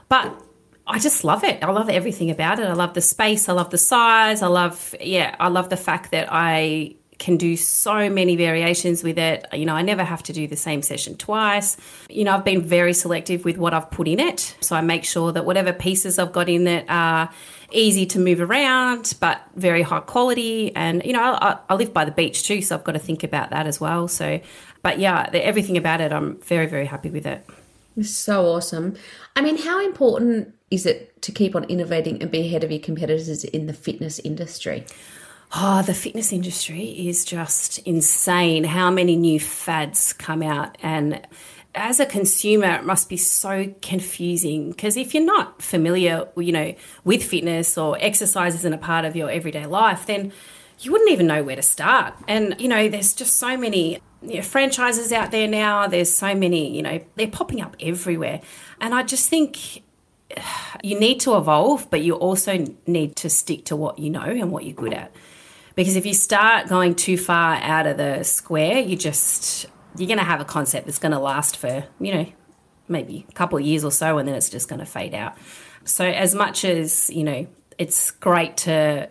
But 0.08 0.42
I 0.88 0.98
just 1.00 1.24
love 1.24 1.44
it. 1.44 1.64
I 1.64 1.70
love 1.72 1.90
everything 1.90 2.32
about 2.32 2.60
it. 2.60 2.66
I 2.66 2.74
love 2.74 2.94
the 2.94 3.02
space. 3.02 3.48
I 3.48 3.54
love 3.54 3.70
the 3.70 3.78
size. 3.78 4.42
I 4.42 4.48
love, 4.48 4.96
yeah, 5.00 5.36
I 5.40 5.50
love 5.50 5.70
the 5.70 5.78
fact 5.78 6.12
that 6.12 6.28
I 6.32 6.96
can 7.20 7.38
do 7.38 7.56
so 7.58 8.10
many 8.10 8.36
variations 8.38 9.04
with 9.04 9.20
it. 9.20 9.46
You 9.54 9.66
know, 9.66 9.76
I 9.76 9.82
never 9.82 10.04
have 10.04 10.24
to 10.24 10.34
do 10.34 10.48
the 10.48 10.56
same 10.56 10.82
session 10.82 11.16
twice. 11.18 11.78
You 12.10 12.24
know, 12.24 12.34
I've 12.34 12.46
been 12.46 12.64
very 12.64 12.94
selective 12.94 13.46
with 13.46 13.58
what 13.58 13.74
I've 13.74 13.92
put 13.92 14.08
in 14.08 14.20
it. 14.20 14.56
So 14.62 14.76
I 14.76 14.82
make 14.82 15.04
sure 15.04 15.32
that 15.34 15.46
whatever 15.46 15.74
pieces 15.74 16.18
I've 16.18 16.32
got 16.32 16.50
in 16.50 16.66
it 16.66 16.86
are 16.90 17.30
easy 17.72 18.06
to 18.08 18.20
move 18.20 18.42
around, 18.42 19.14
but 19.20 19.42
very 19.56 19.82
high 19.82 20.00
quality. 20.00 20.76
And, 20.76 21.04
you 21.04 21.14
know, 21.14 21.22
I, 21.22 21.58
I 21.70 21.76
live 21.76 21.94
by 21.94 22.06
the 22.06 22.12
beach 22.12 22.44
too, 22.44 22.62
so 22.62 22.76
I've 22.76 22.84
got 22.84 22.94
to 22.94 23.00
think 23.00 23.24
about 23.24 23.50
that 23.52 23.68
as 23.68 23.80
well. 23.80 24.08
So, 24.08 24.40
but 24.82 25.00
yeah, 25.00 25.30
the, 25.30 25.46
everything 25.46 25.78
about 25.78 26.02
it, 26.02 26.12
I'm 26.12 26.38
very, 26.42 26.66
very 26.66 26.86
happy 26.86 27.10
with 27.10 27.26
it. 27.26 27.46
It's 27.98 28.12
so 28.12 28.46
awesome. 28.46 28.96
I 29.36 29.42
mean, 29.42 29.58
how 29.58 29.84
important 29.84 30.54
is 30.72 30.86
it 30.86 31.22
to 31.24 31.32
keep 31.32 31.56
on 31.56 31.64
innovating 31.66 32.22
and 32.22 32.32
be 32.32 32.46
ahead 32.46 32.64
of 32.64 32.72
your 32.72 32.80
competitors 32.80 33.44
in 33.44 33.68
the 33.68 33.74
fitness 33.74 34.20
industry? 34.20 34.86
Oh, 35.56 35.82
the 35.82 35.96
fitness 35.96 36.32
industry 36.32 37.08
is 37.08 37.26
just 37.26 37.80
insane. 37.80 38.64
How 38.64 38.92
many 38.92 39.16
new 39.16 39.40
fads 39.40 40.14
come 40.14 40.44
out 40.44 40.78
and 40.84 41.20
as 41.76 42.00
a 42.00 42.06
consumer, 42.06 42.76
it 42.76 42.84
must 42.84 43.10
be 43.10 43.18
so 43.18 43.74
confusing 43.82 44.72
because 44.72 44.98
if 44.98 45.14
you're 45.14 45.24
not 45.24 45.62
familiar, 45.62 46.28
you 46.36 46.52
know, 46.52 46.74
with 47.04 47.24
fitness 47.24 47.78
or 47.78 47.98
exercise 48.00 48.56
isn't 48.56 48.74
a 48.74 48.78
part 48.78 49.06
of 49.06 49.16
your 49.16 49.30
everyday 49.30 49.66
life, 49.66 50.06
then 50.08 50.32
you 50.80 50.92
wouldn't 50.92 51.12
even 51.12 51.28
know 51.28 51.44
where 51.44 51.56
to 51.56 51.62
start. 51.62 52.16
And 52.28 52.60
you 52.60 52.68
know, 52.68 52.88
there's 52.90 53.14
just 53.14 53.38
so 53.38 53.56
many 53.56 54.00
you 54.22 54.38
know, 54.38 54.42
franchises 54.42 55.12
out 55.12 55.32
there 55.32 55.48
now. 55.48 55.88
There's 55.88 56.12
so 56.12 56.34
many, 56.34 56.76
you 56.76 56.82
know, 56.82 57.02
they're 57.16 57.28
popping 57.28 57.62
up 57.62 57.76
everywhere, 57.80 58.42
and 58.82 58.96
I 58.96 59.04
just 59.04 59.30
think 59.30 59.84
you 60.84 61.00
need 61.00 61.20
to 61.22 61.38
evolve, 61.38 61.90
but 61.90 62.02
you 62.02 62.16
also 62.16 62.66
need 62.88 63.16
to 63.18 63.30
stick 63.30 63.66
to 63.66 63.76
what 63.76 64.00
you 64.00 64.10
know 64.10 64.22
and 64.22 64.52
what 64.52 64.66
you're 64.66 64.74
good 64.74 64.94
at. 64.94 65.14
Because 65.76 65.96
if 65.96 66.06
you 66.06 66.14
start 66.14 66.68
going 66.68 66.96
too 66.96 67.18
far 67.18 67.56
out 67.56 67.88
of 67.88 67.98
the 67.98 68.24
square, 68.24 68.80
you 68.80 68.98
just 68.98 69.68
you're 69.98 70.08
going 70.08 70.20
to 70.20 70.24
have 70.24 70.42
a 70.42 70.46
concept 70.46 70.86
that's 70.86 71.00
going 71.00 71.12
to 71.12 71.20
last 71.20 71.58
for, 71.58 71.86
you 72.00 72.14
know, 72.14 72.26
maybe 72.88 73.26
a 73.30 73.34
couple 73.34 73.58
of 73.58 73.66
years 73.66 73.84
or 73.84 73.92
so, 73.92 74.18
and 74.18 74.28
then 74.28 74.36
it's 74.36 74.50
just 74.50 74.68
going 74.68 74.80
to 74.80 74.86
fade 74.86 75.14
out. 75.14 75.38
So, 75.86 76.06
as 76.06 76.36
much 76.36 76.66
as, 76.66 77.10
you 77.10 77.24
know, 77.24 77.48
it's 77.78 78.12
great 78.12 78.58
to 78.58 79.10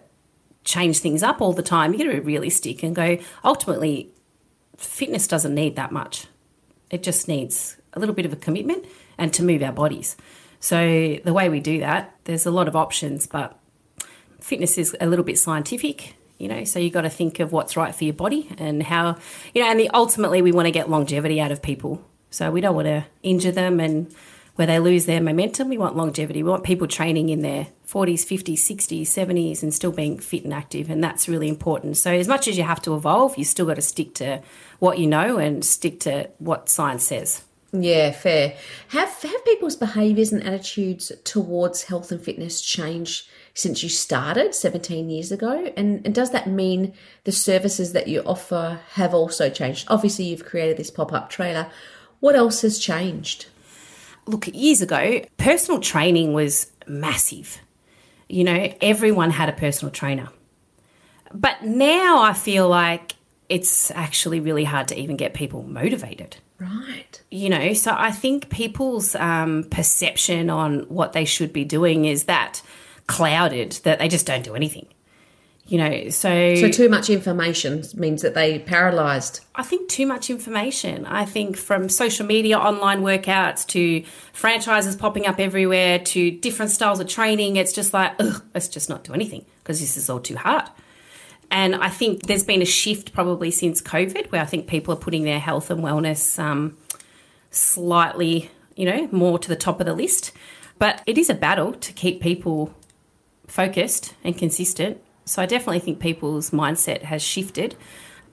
change 0.64 0.98
things 0.98 1.22
up 1.22 1.40
all 1.40 1.52
the 1.52 1.62
time, 1.62 1.92
you 1.92 1.98
got 1.98 2.12
to 2.12 2.20
be 2.20 2.20
realistic 2.20 2.82
and 2.82 2.94
go, 2.94 3.18
ultimately, 3.44 4.12
fitness 4.76 5.26
doesn't 5.26 5.54
need 5.54 5.76
that 5.76 5.92
much. 5.92 6.26
It 6.90 7.02
just 7.02 7.28
needs 7.28 7.76
a 7.94 7.98
little 7.98 8.14
bit 8.14 8.26
of 8.26 8.32
a 8.32 8.36
commitment 8.36 8.84
and 9.16 9.32
to 9.34 9.42
move 9.42 9.62
our 9.62 9.72
bodies. 9.72 10.16
So, 10.60 11.18
the 11.24 11.32
way 11.32 11.48
we 11.48 11.60
do 11.60 11.80
that, 11.80 12.14
there's 12.24 12.46
a 12.46 12.50
lot 12.50 12.68
of 12.68 12.76
options, 12.76 13.26
but 13.26 13.58
fitness 14.40 14.76
is 14.78 14.96
a 15.00 15.06
little 15.06 15.24
bit 15.24 15.38
scientific 15.38 16.14
you 16.38 16.48
know 16.48 16.64
so 16.64 16.78
you've 16.78 16.92
got 16.92 17.02
to 17.02 17.10
think 17.10 17.40
of 17.40 17.52
what's 17.52 17.76
right 17.76 17.94
for 17.94 18.04
your 18.04 18.14
body 18.14 18.48
and 18.58 18.82
how 18.82 19.16
you 19.54 19.62
know 19.62 19.70
and 19.70 19.78
the, 19.78 19.90
ultimately 19.90 20.42
we 20.42 20.52
want 20.52 20.66
to 20.66 20.72
get 20.72 20.88
longevity 20.88 21.40
out 21.40 21.52
of 21.52 21.62
people. 21.62 22.04
So 22.30 22.50
we 22.50 22.60
don't 22.60 22.74
want 22.74 22.86
to 22.86 23.06
injure 23.22 23.52
them 23.52 23.80
and 23.80 24.14
where 24.56 24.66
they 24.66 24.78
lose 24.80 25.06
their 25.06 25.20
momentum 25.20 25.68
we 25.68 25.78
want 25.78 25.96
longevity. 25.96 26.42
We 26.42 26.50
want 26.50 26.64
people 26.64 26.86
training 26.86 27.28
in 27.28 27.42
their 27.42 27.68
40s 27.86 28.24
50s 28.24 28.54
60s 28.54 29.02
70s 29.02 29.62
and 29.62 29.72
still 29.72 29.92
being 29.92 30.18
fit 30.18 30.44
and 30.44 30.52
active 30.52 30.90
and 30.90 31.02
that's 31.02 31.28
really 31.28 31.48
important. 31.48 31.96
So 31.96 32.12
as 32.12 32.28
much 32.28 32.48
as 32.48 32.58
you 32.58 32.64
have 32.64 32.82
to 32.82 32.94
evolve 32.94 33.38
you 33.38 33.44
still 33.44 33.66
got 33.66 33.76
to 33.76 33.82
stick 33.82 34.14
to 34.16 34.42
what 34.78 34.98
you 34.98 35.06
know 35.06 35.38
and 35.38 35.64
stick 35.64 36.00
to 36.00 36.30
what 36.38 36.68
science 36.68 37.04
says. 37.04 37.44
Yeah, 37.72 38.12
fair. 38.12 38.56
Have 38.88 39.10
have 39.22 39.44
people's 39.44 39.76
behaviours 39.76 40.32
and 40.32 40.42
attitudes 40.42 41.12
towards 41.24 41.84
health 41.84 42.10
and 42.10 42.22
fitness 42.22 42.62
changed 42.62 43.28
since 43.58 43.82
you 43.82 43.88
started 43.88 44.54
17 44.54 45.10
years 45.10 45.32
ago? 45.32 45.72
And, 45.76 46.06
and 46.06 46.14
does 46.14 46.30
that 46.30 46.46
mean 46.46 46.92
the 47.24 47.32
services 47.32 47.92
that 47.92 48.06
you 48.06 48.20
offer 48.20 48.78
have 48.92 49.12
also 49.12 49.50
changed? 49.50 49.88
Obviously, 49.88 50.26
you've 50.26 50.44
created 50.44 50.76
this 50.76 50.92
pop 50.92 51.12
up 51.12 51.28
trailer. 51.28 51.68
What 52.20 52.36
else 52.36 52.62
has 52.62 52.78
changed? 52.78 53.46
Look, 54.26 54.46
years 54.46 54.80
ago, 54.80 55.22
personal 55.38 55.80
training 55.80 56.34
was 56.34 56.70
massive. 56.86 57.58
You 58.28 58.44
know, 58.44 58.72
everyone 58.80 59.30
had 59.32 59.48
a 59.48 59.52
personal 59.52 59.90
trainer. 59.90 60.28
But 61.34 61.64
now 61.64 62.22
I 62.22 62.34
feel 62.34 62.68
like 62.68 63.16
it's 63.48 63.90
actually 63.90 64.38
really 64.38 64.64
hard 64.64 64.86
to 64.88 64.96
even 64.96 65.16
get 65.16 65.34
people 65.34 65.64
motivated. 65.64 66.36
Right. 66.60 67.20
You 67.28 67.48
know, 67.48 67.72
so 67.72 67.92
I 67.96 68.12
think 68.12 68.50
people's 68.50 69.16
um, 69.16 69.64
perception 69.64 70.48
on 70.48 70.80
what 70.82 71.12
they 71.12 71.24
should 71.24 71.52
be 71.52 71.64
doing 71.64 72.04
is 72.04 72.24
that 72.24 72.62
clouded 73.08 73.72
that 73.82 73.98
they 73.98 74.06
just 74.06 74.26
don't 74.26 74.44
do 74.44 74.54
anything. 74.54 74.86
You 75.66 75.76
know, 75.76 76.08
so 76.08 76.54
so 76.54 76.70
too 76.70 76.88
much 76.88 77.10
information 77.10 77.84
means 77.94 78.22
that 78.22 78.32
they 78.32 78.58
paralyzed. 78.58 79.40
I 79.54 79.62
think 79.62 79.90
too 79.90 80.06
much 80.06 80.30
information. 80.30 81.04
I 81.04 81.26
think 81.26 81.58
from 81.58 81.90
social 81.90 82.24
media, 82.24 82.58
online 82.58 83.02
workouts 83.02 83.66
to 83.68 84.02
franchises 84.32 84.96
popping 84.96 85.26
up 85.26 85.38
everywhere 85.38 85.98
to 85.98 86.30
different 86.30 86.70
styles 86.70 87.00
of 87.00 87.08
training, 87.08 87.56
it's 87.56 87.74
just 87.74 87.92
like, 87.92 88.14
ugh, 88.18 88.42
let's 88.54 88.68
just 88.68 88.88
not 88.88 89.04
do 89.04 89.12
anything 89.12 89.44
because 89.58 89.78
this 89.78 89.98
is 89.98 90.08
all 90.08 90.20
too 90.20 90.36
hard. 90.36 90.64
And 91.50 91.74
I 91.74 91.90
think 91.90 92.22
there's 92.22 92.44
been 92.44 92.62
a 92.62 92.66
shift 92.66 93.12
probably 93.12 93.50
since 93.50 93.82
COVID 93.82 94.32
where 94.32 94.40
I 94.40 94.46
think 94.46 94.68
people 94.68 94.94
are 94.94 94.98
putting 94.98 95.24
their 95.24 95.40
health 95.40 95.70
and 95.70 95.82
wellness 95.82 96.38
um, 96.38 96.78
slightly, 97.50 98.50
you 98.74 98.86
know, 98.86 99.06
more 99.12 99.38
to 99.38 99.48
the 99.50 99.56
top 99.56 99.80
of 99.80 99.86
the 99.86 99.94
list. 99.94 100.32
But 100.78 101.02
it 101.06 101.18
is 101.18 101.28
a 101.28 101.34
battle 101.34 101.74
to 101.74 101.92
keep 101.92 102.22
people 102.22 102.74
focused 103.48 104.14
and 104.22 104.36
consistent. 104.36 105.02
So 105.24 105.42
I 105.42 105.46
definitely 105.46 105.80
think 105.80 105.98
people's 105.98 106.50
mindset 106.50 107.02
has 107.02 107.22
shifted. 107.22 107.76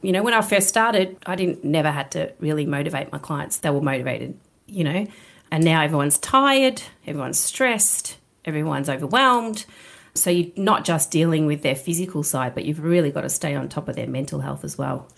You 0.02 0.12
know, 0.12 0.24
when 0.24 0.34
I 0.34 0.42
first 0.42 0.68
started, 0.68 1.18
I 1.26 1.36
didn't 1.36 1.64
never 1.64 1.92
had 1.92 2.12
to 2.12 2.32
really 2.40 2.66
motivate 2.66 3.12
my 3.12 3.18
clients. 3.18 3.58
They 3.58 3.70
were 3.70 3.82
motivated, 3.82 4.40
you 4.68 4.84
know. 4.84 5.08
And 5.52 5.64
now 5.64 5.82
everyone's 5.82 6.18
tired, 6.18 6.82
everyone's 7.08 7.40
stressed, 7.40 8.18
everyone's 8.46 8.90
overwhelmed. 8.90 9.66
So 10.14 10.30
you're 10.30 10.52
not 10.56 10.86
just 10.86 11.12
dealing 11.12 11.46
with 11.46 11.62
their 11.62 11.76
physical 11.76 12.24
side, 12.24 12.56
but 12.56 12.66
you've 12.66 12.84
really 12.84 13.12
got 13.12 13.22
to 13.22 13.30
stay 13.30 13.56
on 13.56 13.68
top 13.68 13.90
of 13.90 13.96
their 13.96 14.08
mental 14.08 14.40
health 14.40 14.64
as 14.64 14.78
well. 14.78 15.10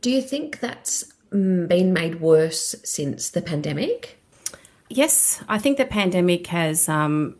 Do 0.00 0.10
you 0.10 0.22
think 0.22 0.60
that's 0.60 1.04
been 1.30 1.92
made 1.92 2.20
worse 2.20 2.74
since 2.84 3.30
the 3.30 3.42
pandemic? 3.42 4.18
Yes, 4.88 5.42
I 5.48 5.58
think 5.58 5.76
the 5.76 5.84
pandemic 5.84 6.46
has 6.46 6.88
um, 6.88 7.36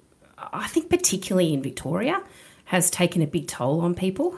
I 0.53 0.67
think 0.69 0.91
particularly 0.91 1.53
in 1.53 1.63
Victoria, 1.63 2.23
has 2.69 2.91
taken 2.91 3.23
a 3.23 3.27
big 3.27 3.49
toll 3.49 3.81
on 3.81 3.95
people. 3.95 4.37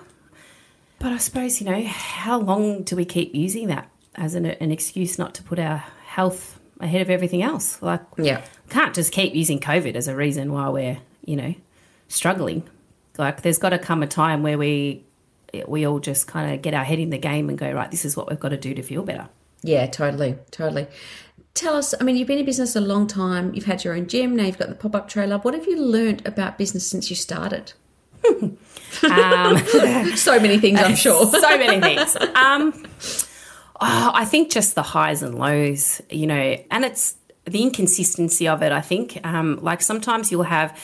But 1.00 1.12
I 1.12 1.16
suppose, 1.16 1.60
you 1.60 1.68
know, 1.68 1.82
how 1.84 2.38
long 2.38 2.84
do 2.84 2.94
we 2.94 3.04
keep 3.04 3.34
using 3.34 3.68
that 3.68 3.90
as 4.14 4.34
an, 4.34 4.46
an 4.46 4.70
excuse 4.70 5.18
not 5.18 5.34
to 5.34 5.42
put 5.42 5.58
our 5.58 5.78
health 6.04 6.60
ahead 6.78 7.00
of 7.00 7.10
everything 7.10 7.42
else? 7.42 7.82
Like, 7.82 8.02
yeah, 8.16 8.44
can't 8.68 8.94
just 8.94 9.12
keep 9.12 9.34
using 9.34 9.58
COVID 9.58 9.96
as 9.96 10.06
a 10.06 10.14
reason 10.14 10.52
why 10.52 10.68
we're, 10.68 10.98
you 11.24 11.36
know, 11.36 11.54
struggling. 12.06 12.68
Like, 13.18 13.42
there's 13.42 13.58
got 13.58 13.70
to 13.70 13.78
come 13.78 14.02
a 14.02 14.06
time 14.06 14.42
where 14.42 14.58
we 14.58 15.04
we 15.66 15.84
all 15.84 15.98
just 15.98 16.28
kind 16.28 16.54
of 16.54 16.62
get 16.62 16.72
our 16.72 16.84
head 16.84 17.00
in 17.00 17.10
the 17.10 17.18
game 17.18 17.48
and 17.48 17.58
go, 17.58 17.72
right, 17.72 17.90
this 17.90 18.04
is 18.04 18.16
what 18.16 18.28
we've 18.30 18.38
got 18.38 18.50
to 18.50 18.56
do 18.56 18.74
to 18.74 18.82
feel 18.82 19.02
better. 19.02 19.28
Yeah, 19.62 19.86
totally, 19.86 20.36
totally 20.52 20.86
tell 21.54 21.76
us 21.76 21.94
i 22.00 22.04
mean 22.04 22.16
you've 22.16 22.28
been 22.28 22.38
in 22.38 22.44
business 22.44 22.76
a 22.76 22.80
long 22.80 23.06
time 23.06 23.52
you've 23.54 23.64
had 23.64 23.84
your 23.84 23.94
own 23.94 24.06
gym 24.06 24.36
now 24.36 24.44
you've 24.44 24.58
got 24.58 24.68
the 24.68 24.74
pop-up 24.74 25.08
trailer 25.08 25.38
what 25.38 25.54
have 25.54 25.66
you 25.66 25.80
learned 25.80 26.24
about 26.26 26.58
business 26.58 26.86
since 26.86 27.10
you 27.10 27.16
started 27.16 27.72
um, 29.10 29.58
so 30.16 30.38
many 30.38 30.58
things 30.58 30.78
i'm 30.80 30.94
sure 31.06 31.26
so 31.26 31.58
many 31.58 31.80
things 31.80 32.16
um, 32.34 32.72
oh, 33.80 34.12
i 34.14 34.24
think 34.24 34.50
just 34.50 34.74
the 34.74 34.82
highs 34.82 35.22
and 35.22 35.38
lows 35.38 36.00
you 36.10 36.26
know 36.26 36.56
and 36.70 36.84
it's 36.84 37.16
the 37.44 37.62
inconsistency 37.62 38.46
of 38.46 38.62
it 38.62 38.72
i 38.72 38.80
think 38.80 39.24
um, 39.26 39.58
like 39.62 39.82
sometimes 39.82 40.30
you'll 40.30 40.42
have 40.42 40.78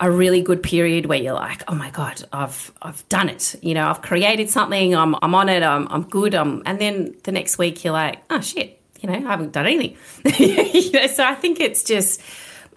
a 0.00 0.10
really 0.10 0.42
good 0.42 0.62
period 0.62 1.06
where 1.06 1.18
you're 1.18 1.34
like, 1.34 1.62
oh 1.68 1.74
my 1.74 1.90
god, 1.90 2.22
I've 2.32 2.72
I've 2.82 3.08
done 3.08 3.28
it. 3.28 3.56
You 3.62 3.74
know, 3.74 3.88
I've 3.88 4.02
created 4.02 4.50
something. 4.50 4.94
I'm 4.94 5.16
I'm 5.22 5.34
on 5.34 5.48
it. 5.48 5.62
I'm 5.62 5.88
I'm 5.88 6.02
good. 6.02 6.34
I'm, 6.34 6.62
and 6.66 6.78
then 6.80 7.14
the 7.24 7.32
next 7.32 7.58
week 7.58 7.84
you're 7.84 7.92
like, 7.92 8.22
oh 8.30 8.40
shit, 8.40 8.75
you 9.06 9.20
know, 9.20 9.28
I 9.28 9.30
haven't 9.30 9.52
done 9.52 9.66
anything. 9.66 9.96
you 10.38 10.92
know, 10.92 11.06
so 11.06 11.24
I 11.24 11.34
think 11.34 11.60
it's 11.60 11.82
just 11.82 12.20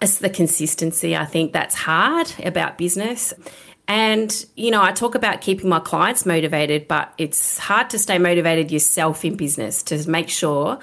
it's 0.00 0.18
the 0.18 0.30
consistency. 0.30 1.16
I 1.16 1.26
think 1.26 1.52
that's 1.52 1.74
hard 1.74 2.32
about 2.42 2.78
business. 2.78 3.34
And, 3.86 4.46
you 4.56 4.70
know, 4.70 4.82
I 4.82 4.92
talk 4.92 5.14
about 5.14 5.40
keeping 5.40 5.68
my 5.68 5.80
clients 5.80 6.24
motivated, 6.24 6.86
but 6.86 7.12
it's 7.18 7.58
hard 7.58 7.90
to 7.90 7.98
stay 7.98 8.18
motivated 8.18 8.70
yourself 8.70 9.24
in 9.24 9.36
business 9.36 9.82
to 9.84 10.08
make 10.08 10.28
sure 10.28 10.78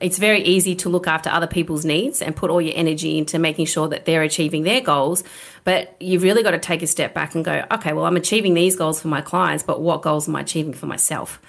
it's 0.00 0.18
very 0.18 0.42
easy 0.42 0.74
to 0.76 0.88
look 0.88 1.06
after 1.06 1.30
other 1.30 1.46
people's 1.46 1.84
needs 1.84 2.20
and 2.20 2.34
put 2.34 2.50
all 2.50 2.60
your 2.60 2.74
energy 2.76 3.18
into 3.18 3.38
making 3.38 3.66
sure 3.66 3.88
that 3.88 4.04
they're 4.04 4.22
achieving 4.22 4.62
their 4.62 4.80
goals. 4.80 5.24
But 5.64 5.96
you've 6.00 6.22
really 6.22 6.42
got 6.42 6.52
to 6.52 6.58
take 6.58 6.82
a 6.82 6.86
step 6.86 7.14
back 7.14 7.34
and 7.34 7.44
go, 7.44 7.64
okay, 7.70 7.92
well, 7.92 8.06
I'm 8.06 8.16
achieving 8.16 8.54
these 8.54 8.76
goals 8.76 9.00
for 9.00 9.08
my 9.08 9.20
clients, 9.20 9.62
but 9.62 9.80
what 9.80 10.02
goals 10.02 10.28
am 10.28 10.36
I 10.36 10.40
achieving 10.40 10.72
for 10.72 10.86
myself? 10.86 11.40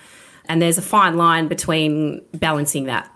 And 0.46 0.62
there's 0.62 0.78
a 0.78 0.84
fine 0.84 1.18
line 1.18 1.48
between 1.48 2.24
balancing 2.34 2.86
that. 2.86 3.16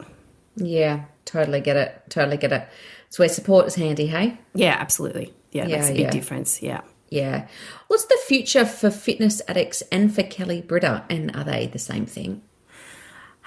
Yeah, 0.56 1.06
totally 1.26 1.62
get 1.62 1.78
it. 1.78 2.02
Totally 2.10 2.38
get 2.38 2.52
it. 2.52 2.68
It's 3.08 3.20
where 3.20 3.30
support 3.30 3.68
is 3.68 3.76
handy, 3.76 4.08
hey? 4.08 4.38
Yeah, 4.54 4.76
absolutely. 4.80 5.34
Yeah, 5.52 5.68
yeah 5.68 5.78
that's 5.78 5.90
a 5.90 5.94
big 5.94 6.02
yeah. 6.02 6.12
difference. 6.12 6.62
Yeah. 6.62 6.82
Yeah. 7.10 7.48
What's 7.88 8.06
the 8.06 8.20
future 8.26 8.66
for 8.66 8.90
Fitness 8.90 9.42
Addix 9.48 9.84
and 9.92 10.14
for 10.14 10.24
Kelly 10.24 10.62
Britter? 10.62 11.04
And 11.10 11.36
are 11.36 11.44
they 11.44 11.68
the 11.68 11.78
same 11.78 12.08
thing? 12.08 12.42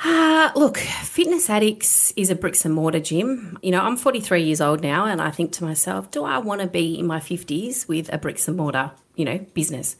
Uh, 0.05 0.51
look, 0.55 0.77
Fitness 0.77 1.49
Addix 1.49 2.13
is 2.17 2.31
a 2.31 2.35
bricks 2.35 2.65
and 2.65 2.75
mortar 2.75 3.01
gym. 3.01 3.59
You 3.63 3.73
know, 3.73 3.81
I'm 3.81 3.97
43 3.97 4.43
years 4.43 4.61
old 4.61 4.83
now, 4.83 5.07
and 5.07 5.21
I 5.21 5.31
think 5.31 5.53
to 5.53 5.65
myself, 5.65 6.11
do 6.11 6.23
I 6.23 6.39
want 6.39 6.61
to 6.61 6.67
be 6.67 6.99
in 6.99 7.07
my 7.07 7.19
50s 7.19 7.89
with 7.89 8.13
a 8.13 8.19
bricks 8.19 8.47
and 8.47 8.57
mortar, 8.57 8.93
you 9.15 9.25
know, 9.25 9.39
business? 9.55 9.97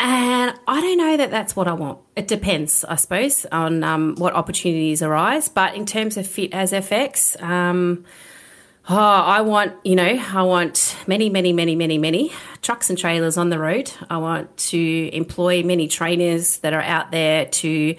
And 0.00 0.58
I 0.68 0.80
don't 0.80 0.98
know 0.98 1.16
that 1.16 1.30
that's 1.30 1.56
what 1.56 1.66
I 1.66 1.72
want. 1.72 1.98
It 2.14 2.28
depends, 2.28 2.84
I 2.84 2.94
suppose, 2.96 3.46
on 3.50 3.82
um, 3.82 4.14
what 4.16 4.34
opportunities 4.34 5.02
arise. 5.02 5.48
But 5.48 5.74
in 5.74 5.86
terms 5.86 6.16
of 6.16 6.26
Fit 6.26 6.54
as 6.54 6.72
FX, 6.72 7.40
um, 7.42 8.04
Oh, 8.90 8.96
I 8.96 9.42
want, 9.42 9.74
you 9.84 9.94
know, 9.94 10.24
I 10.32 10.42
want 10.44 10.96
many, 11.06 11.28
many, 11.28 11.52
many, 11.52 11.76
many, 11.76 11.98
many 11.98 12.32
trucks 12.62 12.88
and 12.88 12.98
trailers 12.98 13.36
on 13.36 13.50
the 13.50 13.58
road. 13.58 13.92
I 14.08 14.16
want 14.16 14.56
to 14.68 15.10
employ 15.12 15.62
many 15.62 15.88
trainers 15.88 16.60
that 16.60 16.72
are 16.72 16.80
out 16.80 17.10
there 17.10 17.44
to 17.44 17.96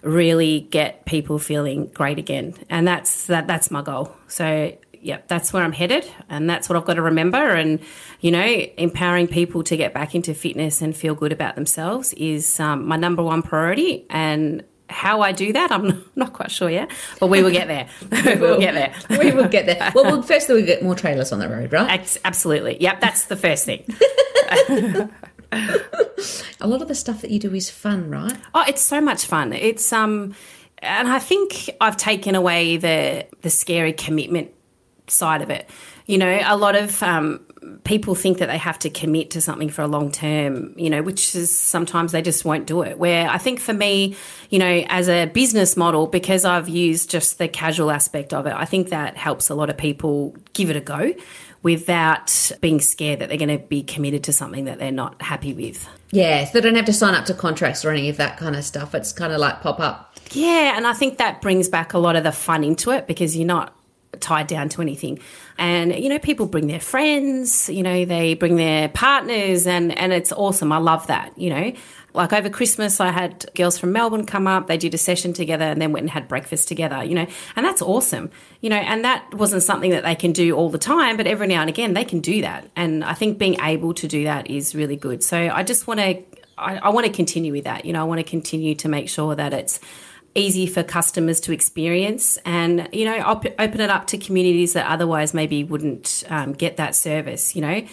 really 0.00 0.60
get 0.60 1.04
people 1.04 1.38
feeling 1.38 1.88
great 1.88 2.18
again. 2.18 2.54
And 2.70 2.88
that's 2.88 3.26
that 3.26 3.46
that's 3.48 3.70
my 3.70 3.82
goal. 3.82 4.16
So 4.28 4.74
yeah, 5.02 5.20
that's 5.28 5.52
where 5.52 5.62
I'm 5.62 5.72
headed 5.72 6.10
and 6.28 6.48
that's 6.48 6.68
what 6.68 6.76
I've 6.76 6.84
got 6.84 6.94
to 6.94 7.02
remember 7.02 7.38
and 7.54 7.80
you 8.20 8.30
know, 8.30 8.44
empowering 8.76 9.28
people 9.28 9.62
to 9.64 9.76
get 9.76 9.94
back 9.94 10.14
into 10.14 10.34
fitness 10.34 10.82
and 10.82 10.96
feel 10.96 11.14
good 11.14 11.32
about 11.32 11.54
themselves 11.54 12.12
is 12.14 12.60
um, 12.60 12.86
my 12.86 12.96
number 12.96 13.22
one 13.22 13.42
priority 13.42 14.06
and 14.10 14.62
how 14.90 15.20
I 15.22 15.32
do 15.32 15.52
that, 15.52 15.70
I'm 15.70 16.04
not 16.16 16.32
quite 16.32 16.50
sure 16.50 16.68
yet, 16.68 16.90
but 17.18 17.28
we 17.28 17.42
will 17.42 17.50
get 17.50 17.68
there. 17.68 17.88
we 18.24 18.40
will 18.40 18.58
get 18.58 18.74
there. 18.74 19.18
we 19.18 19.30
will 19.32 19.48
get 19.48 19.66
there. 19.66 19.92
Well, 19.94 20.04
well 20.04 20.22
first 20.22 20.48
we 20.48 20.62
get 20.62 20.82
more 20.82 20.94
trailers 20.94 21.32
on 21.32 21.38
the 21.38 21.48
road, 21.48 21.72
right? 21.72 22.18
Absolutely. 22.24 22.80
Yep, 22.80 23.00
that's 23.00 23.26
the 23.26 23.36
first 23.36 23.64
thing. 23.64 23.84
a 26.60 26.66
lot 26.66 26.82
of 26.82 26.88
the 26.88 26.94
stuff 26.94 27.22
that 27.22 27.30
you 27.30 27.38
do 27.38 27.54
is 27.54 27.70
fun, 27.70 28.10
right? 28.10 28.36
Oh, 28.54 28.64
it's 28.68 28.82
so 28.82 29.00
much 29.00 29.26
fun. 29.26 29.52
It's 29.52 29.92
um, 29.92 30.34
and 30.78 31.08
I 31.08 31.18
think 31.18 31.70
I've 31.80 31.96
taken 31.96 32.34
away 32.34 32.76
the 32.76 33.26
the 33.42 33.50
scary 33.50 33.92
commitment 33.92 34.50
side 35.10 35.42
of 35.42 35.50
it. 35.50 35.68
You 36.06 36.18
know, 36.18 36.40
a 36.44 36.56
lot 36.56 36.74
of 36.74 37.02
um, 37.02 37.40
people 37.84 38.14
think 38.14 38.38
that 38.38 38.46
they 38.46 38.58
have 38.58 38.78
to 38.80 38.90
commit 38.90 39.30
to 39.32 39.40
something 39.40 39.68
for 39.68 39.82
a 39.82 39.86
long 39.86 40.10
term, 40.10 40.74
you 40.76 40.90
know, 40.90 41.02
which 41.02 41.34
is 41.34 41.56
sometimes 41.56 42.12
they 42.12 42.22
just 42.22 42.44
won't 42.44 42.66
do 42.66 42.82
it. 42.82 42.98
Where 42.98 43.28
I 43.28 43.38
think 43.38 43.60
for 43.60 43.72
me, 43.72 44.16
you 44.48 44.58
know, 44.58 44.84
as 44.88 45.08
a 45.08 45.26
business 45.26 45.76
model, 45.76 46.06
because 46.06 46.44
I've 46.44 46.68
used 46.68 47.10
just 47.10 47.38
the 47.38 47.48
casual 47.48 47.90
aspect 47.90 48.32
of 48.32 48.46
it, 48.46 48.54
I 48.54 48.64
think 48.64 48.88
that 48.90 49.16
helps 49.16 49.50
a 49.50 49.54
lot 49.54 49.70
of 49.70 49.76
people 49.76 50.34
give 50.52 50.70
it 50.70 50.76
a 50.76 50.80
go 50.80 51.14
without 51.62 52.52
being 52.60 52.80
scared 52.80 53.18
that 53.18 53.28
they're 53.28 53.38
going 53.38 53.58
to 53.58 53.64
be 53.64 53.82
committed 53.82 54.24
to 54.24 54.32
something 54.32 54.64
that 54.64 54.78
they're 54.78 54.90
not 54.90 55.20
happy 55.20 55.52
with. 55.52 55.86
Yeah, 56.10 56.44
so 56.44 56.52
they 56.54 56.60
don't 56.62 56.74
have 56.74 56.86
to 56.86 56.92
sign 56.92 57.14
up 57.14 57.26
to 57.26 57.34
contracts 57.34 57.84
or 57.84 57.90
any 57.90 58.08
of 58.08 58.16
that 58.16 58.38
kind 58.38 58.56
of 58.56 58.64
stuff. 58.64 58.94
It's 58.94 59.12
kind 59.12 59.32
of 59.32 59.38
like 59.38 59.60
pop 59.60 59.78
up. 59.78 60.18
Yeah, 60.32 60.76
and 60.76 60.86
I 60.86 60.92
think 60.92 61.18
that 61.18 61.42
brings 61.42 61.68
back 61.68 61.92
a 61.92 61.98
lot 61.98 62.16
of 62.16 62.24
the 62.24 62.32
fun 62.32 62.64
into 62.64 62.90
it 62.90 63.06
because 63.06 63.36
you're 63.36 63.46
not 63.46 63.74
tied 64.18 64.46
down 64.46 64.68
to 64.70 64.82
anything. 64.82 65.20
And 65.58 65.94
you 65.94 66.08
know, 66.08 66.18
people 66.18 66.46
bring 66.46 66.66
their 66.66 66.80
friends, 66.80 67.68
you 67.68 67.82
know, 67.82 68.04
they 68.04 68.34
bring 68.34 68.56
their 68.56 68.88
partners 68.88 69.66
and 69.66 69.96
and 69.96 70.12
it's 70.12 70.32
awesome. 70.32 70.72
I 70.72 70.78
love 70.78 71.06
that, 71.06 71.36
you 71.38 71.50
know. 71.50 71.72
Like 72.12 72.32
over 72.32 72.50
Christmas 72.50 72.98
I 72.98 73.10
had 73.10 73.48
girls 73.54 73.78
from 73.78 73.92
Melbourne 73.92 74.26
come 74.26 74.48
up, 74.48 74.66
they 74.66 74.76
did 74.76 74.94
a 74.94 74.98
session 74.98 75.32
together 75.32 75.64
and 75.64 75.80
then 75.80 75.92
went 75.92 76.02
and 76.04 76.10
had 76.10 76.26
breakfast 76.26 76.66
together, 76.66 77.04
you 77.04 77.14
know. 77.14 77.26
And 77.54 77.64
that's 77.64 77.82
awesome. 77.82 78.30
You 78.60 78.70
know, 78.70 78.76
and 78.76 79.04
that 79.04 79.32
wasn't 79.32 79.62
something 79.62 79.92
that 79.92 80.02
they 80.02 80.16
can 80.16 80.32
do 80.32 80.56
all 80.56 80.70
the 80.70 80.78
time, 80.78 81.16
but 81.16 81.26
every 81.26 81.46
now 81.46 81.60
and 81.60 81.70
again 81.70 81.94
they 81.94 82.04
can 82.04 82.20
do 82.20 82.40
that. 82.42 82.68
And 82.74 83.04
I 83.04 83.14
think 83.14 83.38
being 83.38 83.60
able 83.60 83.94
to 83.94 84.08
do 84.08 84.24
that 84.24 84.50
is 84.50 84.74
really 84.74 84.96
good. 84.96 85.22
So 85.22 85.36
I 85.38 85.62
just 85.62 85.86
want 85.86 86.00
to 86.00 86.22
I, 86.58 86.76
I 86.76 86.88
want 86.90 87.06
to 87.06 87.12
continue 87.12 87.52
with 87.52 87.64
that. 87.64 87.84
You 87.84 87.92
know, 87.92 88.00
I 88.00 88.04
want 88.04 88.18
to 88.18 88.24
continue 88.24 88.74
to 88.76 88.88
make 88.88 89.08
sure 89.08 89.34
that 89.34 89.52
it's 89.52 89.80
easy 90.34 90.66
for 90.66 90.82
customers 90.82 91.40
to 91.40 91.52
experience 91.52 92.38
and 92.44 92.88
you 92.92 93.04
know 93.04 93.20
op- 93.20 93.46
open 93.58 93.80
it 93.80 93.90
up 93.90 94.06
to 94.06 94.18
communities 94.18 94.74
that 94.74 94.86
otherwise 94.86 95.34
maybe 95.34 95.64
wouldn't 95.64 96.24
um, 96.28 96.52
get 96.52 96.76
that 96.76 96.94
service 96.94 97.54
you 97.54 97.62
know. 97.62 97.86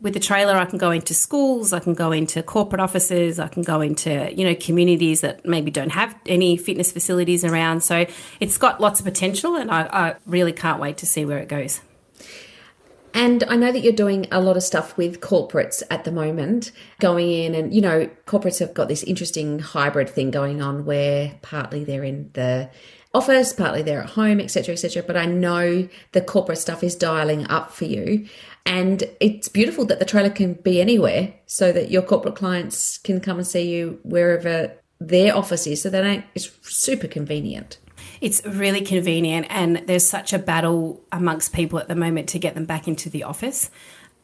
With 0.00 0.14
the 0.14 0.20
trailer 0.20 0.56
i 0.56 0.64
can 0.64 0.78
go 0.78 0.92
into 0.92 1.12
schools 1.12 1.72
i 1.72 1.80
can 1.80 1.94
go 1.94 2.12
into 2.12 2.40
corporate 2.42 2.80
offices 2.80 3.40
i 3.40 3.48
can 3.48 3.64
go 3.64 3.80
into 3.80 4.32
you 4.32 4.44
know 4.44 4.54
communities 4.54 5.22
that 5.22 5.44
maybe 5.44 5.72
don't 5.72 5.90
have 5.90 6.14
any 6.26 6.56
fitness 6.56 6.92
facilities 6.92 7.44
around. 7.44 7.82
So 7.82 8.06
it's 8.38 8.58
got 8.58 8.80
lots 8.80 9.00
of 9.00 9.06
potential 9.06 9.56
and 9.56 9.70
i, 9.70 9.82
I 9.90 10.14
really 10.24 10.52
can't 10.52 10.80
wait 10.80 10.98
to 10.98 11.06
see 11.06 11.24
where 11.24 11.38
it 11.38 11.48
goes 11.48 11.80
and 13.14 13.44
I 13.44 13.56
know 13.56 13.72
that 13.72 13.80
you're 13.80 13.92
doing 13.92 14.26
a 14.30 14.40
lot 14.40 14.56
of 14.56 14.62
stuff 14.62 14.96
with 14.96 15.20
corporates 15.20 15.82
at 15.90 16.04
the 16.04 16.12
moment, 16.12 16.72
going 17.00 17.30
in 17.30 17.54
and, 17.54 17.74
you 17.74 17.80
know, 17.80 18.08
corporates 18.26 18.58
have 18.60 18.74
got 18.74 18.88
this 18.88 19.02
interesting 19.02 19.58
hybrid 19.58 20.08
thing 20.08 20.30
going 20.30 20.62
on 20.62 20.84
where 20.84 21.34
partly 21.42 21.84
they're 21.84 22.04
in 22.04 22.30
the 22.34 22.70
office, 23.14 23.52
partly 23.52 23.82
they're 23.82 24.02
at 24.02 24.10
home, 24.10 24.40
etc., 24.40 24.74
etc. 24.74 25.02
But 25.02 25.16
I 25.16 25.26
know 25.26 25.88
the 26.12 26.20
corporate 26.20 26.58
stuff 26.58 26.82
is 26.82 26.94
dialing 26.94 27.46
up 27.48 27.72
for 27.72 27.84
you. 27.84 28.28
And 28.66 29.04
it's 29.20 29.48
beautiful 29.48 29.86
that 29.86 29.98
the 29.98 30.04
trailer 30.04 30.30
can 30.30 30.54
be 30.54 30.80
anywhere 30.80 31.34
so 31.46 31.72
that 31.72 31.90
your 31.90 32.02
corporate 32.02 32.36
clients 32.36 32.98
can 32.98 33.20
come 33.20 33.38
and 33.38 33.46
see 33.46 33.70
you 33.70 33.98
wherever 34.02 34.72
their 35.00 35.34
office 35.36 35.66
is. 35.66 35.82
So 35.82 35.90
that 35.90 36.24
it's 36.34 36.50
super 36.62 37.08
convenient. 37.08 37.78
It's 38.20 38.44
really 38.44 38.80
convenient, 38.80 39.46
and 39.50 39.76
there's 39.86 40.06
such 40.06 40.32
a 40.32 40.38
battle 40.38 41.00
amongst 41.12 41.52
people 41.52 41.78
at 41.78 41.88
the 41.88 41.94
moment 41.94 42.28
to 42.30 42.38
get 42.38 42.54
them 42.54 42.64
back 42.64 42.88
into 42.88 43.08
the 43.08 43.22
office. 43.24 43.70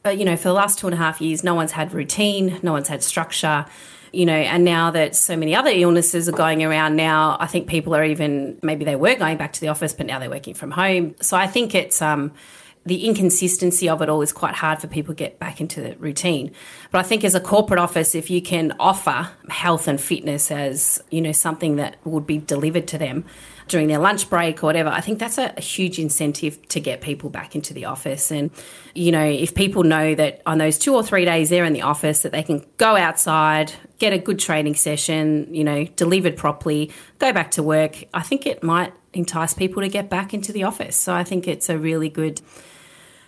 But, 0.02 0.18
you 0.18 0.24
know, 0.24 0.36
for 0.36 0.48
the 0.48 0.54
last 0.54 0.78
two 0.78 0.86
and 0.86 0.94
a 0.94 0.98
half 0.98 1.20
years, 1.20 1.42
no 1.42 1.54
one's 1.54 1.72
had 1.72 1.94
routine, 1.94 2.58
no 2.62 2.72
one's 2.72 2.88
had 2.88 3.02
structure, 3.02 3.64
you 4.12 4.26
know, 4.26 4.34
and 4.34 4.64
now 4.64 4.90
that 4.90 5.16
so 5.16 5.36
many 5.36 5.54
other 5.54 5.70
illnesses 5.70 6.28
are 6.28 6.32
going 6.32 6.62
around 6.62 6.96
now, 6.96 7.36
I 7.40 7.46
think 7.46 7.68
people 7.68 7.94
are 7.94 8.04
even, 8.04 8.58
maybe 8.62 8.84
they 8.84 8.96
were 8.96 9.14
going 9.14 9.38
back 9.38 9.52
to 9.54 9.60
the 9.60 9.68
office, 9.68 9.92
but 9.92 10.06
now 10.06 10.18
they're 10.18 10.30
working 10.30 10.54
from 10.54 10.72
home. 10.72 11.14
So 11.20 11.36
I 11.36 11.46
think 11.46 11.74
it's, 11.74 12.02
um, 12.02 12.32
the 12.86 13.06
inconsistency 13.06 13.88
of 13.88 14.02
it 14.02 14.10
all 14.10 14.20
is 14.20 14.30
quite 14.30 14.54
hard 14.54 14.78
for 14.78 14.88
people 14.88 15.14
to 15.14 15.18
get 15.18 15.38
back 15.38 15.58
into 15.58 15.80
the 15.80 15.96
routine. 15.96 16.52
But 16.90 16.98
I 16.98 17.02
think 17.02 17.24
as 17.24 17.34
a 17.34 17.40
corporate 17.40 17.80
office, 17.80 18.14
if 18.14 18.28
you 18.30 18.42
can 18.42 18.74
offer 18.78 19.30
health 19.48 19.88
and 19.88 19.98
fitness 19.98 20.50
as, 20.50 21.02
you 21.10 21.22
know, 21.22 21.32
something 21.32 21.76
that 21.76 21.96
would 22.04 22.26
be 22.26 22.36
delivered 22.36 22.86
to 22.88 22.98
them, 22.98 23.24
during 23.68 23.88
their 23.88 23.98
lunch 23.98 24.28
break 24.28 24.62
or 24.62 24.66
whatever, 24.66 24.90
I 24.90 25.00
think 25.00 25.18
that's 25.18 25.38
a, 25.38 25.54
a, 25.56 25.60
huge 25.60 25.98
incentive 25.98 26.66
to 26.68 26.80
get 26.80 27.00
people 27.00 27.30
back 27.30 27.54
into 27.54 27.72
the 27.72 27.86
office. 27.86 28.30
And, 28.30 28.50
you 28.94 29.10
know, 29.10 29.24
if 29.24 29.54
people 29.54 29.82
know 29.82 30.14
that 30.14 30.42
on 30.46 30.58
those 30.58 30.78
two 30.78 30.94
or 30.94 31.02
three 31.02 31.24
days 31.24 31.50
they're 31.50 31.64
in 31.64 31.72
the 31.72 31.82
office, 31.82 32.20
that 32.20 32.32
they 32.32 32.42
can 32.42 32.64
go 32.76 32.96
outside, 32.96 33.72
get 33.98 34.12
a 34.12 34.18
good 34.18 34.38
training 34.38 34.74
session, 34.74 35.52
you 35.54 35.64
know, 35.64 35.84
delivered 35.96 36.36
properly, 36.36 36.92
go 37.18 37.32
back 37.32 37.50
to 37.52 37.62
work, 37.62 38.04
I 38.12 38.22
think 38.22 38.46
it 38.46 38.62
might 38.62 38.92
entice 39.12 39.54
people 39.54 39.82
to 39.82 39.88
get 39.88 40.10
back 40.10 40.34
into 40.34 40.52
the 40.52 40.64
office. 40.64 40.96
So 40.96 41.14
I 41.14 41.24
think 41.24 41.48
it's 41.48 41.68
a 41.68 41.78
really 41.78 42.08
good, 42.08 42.42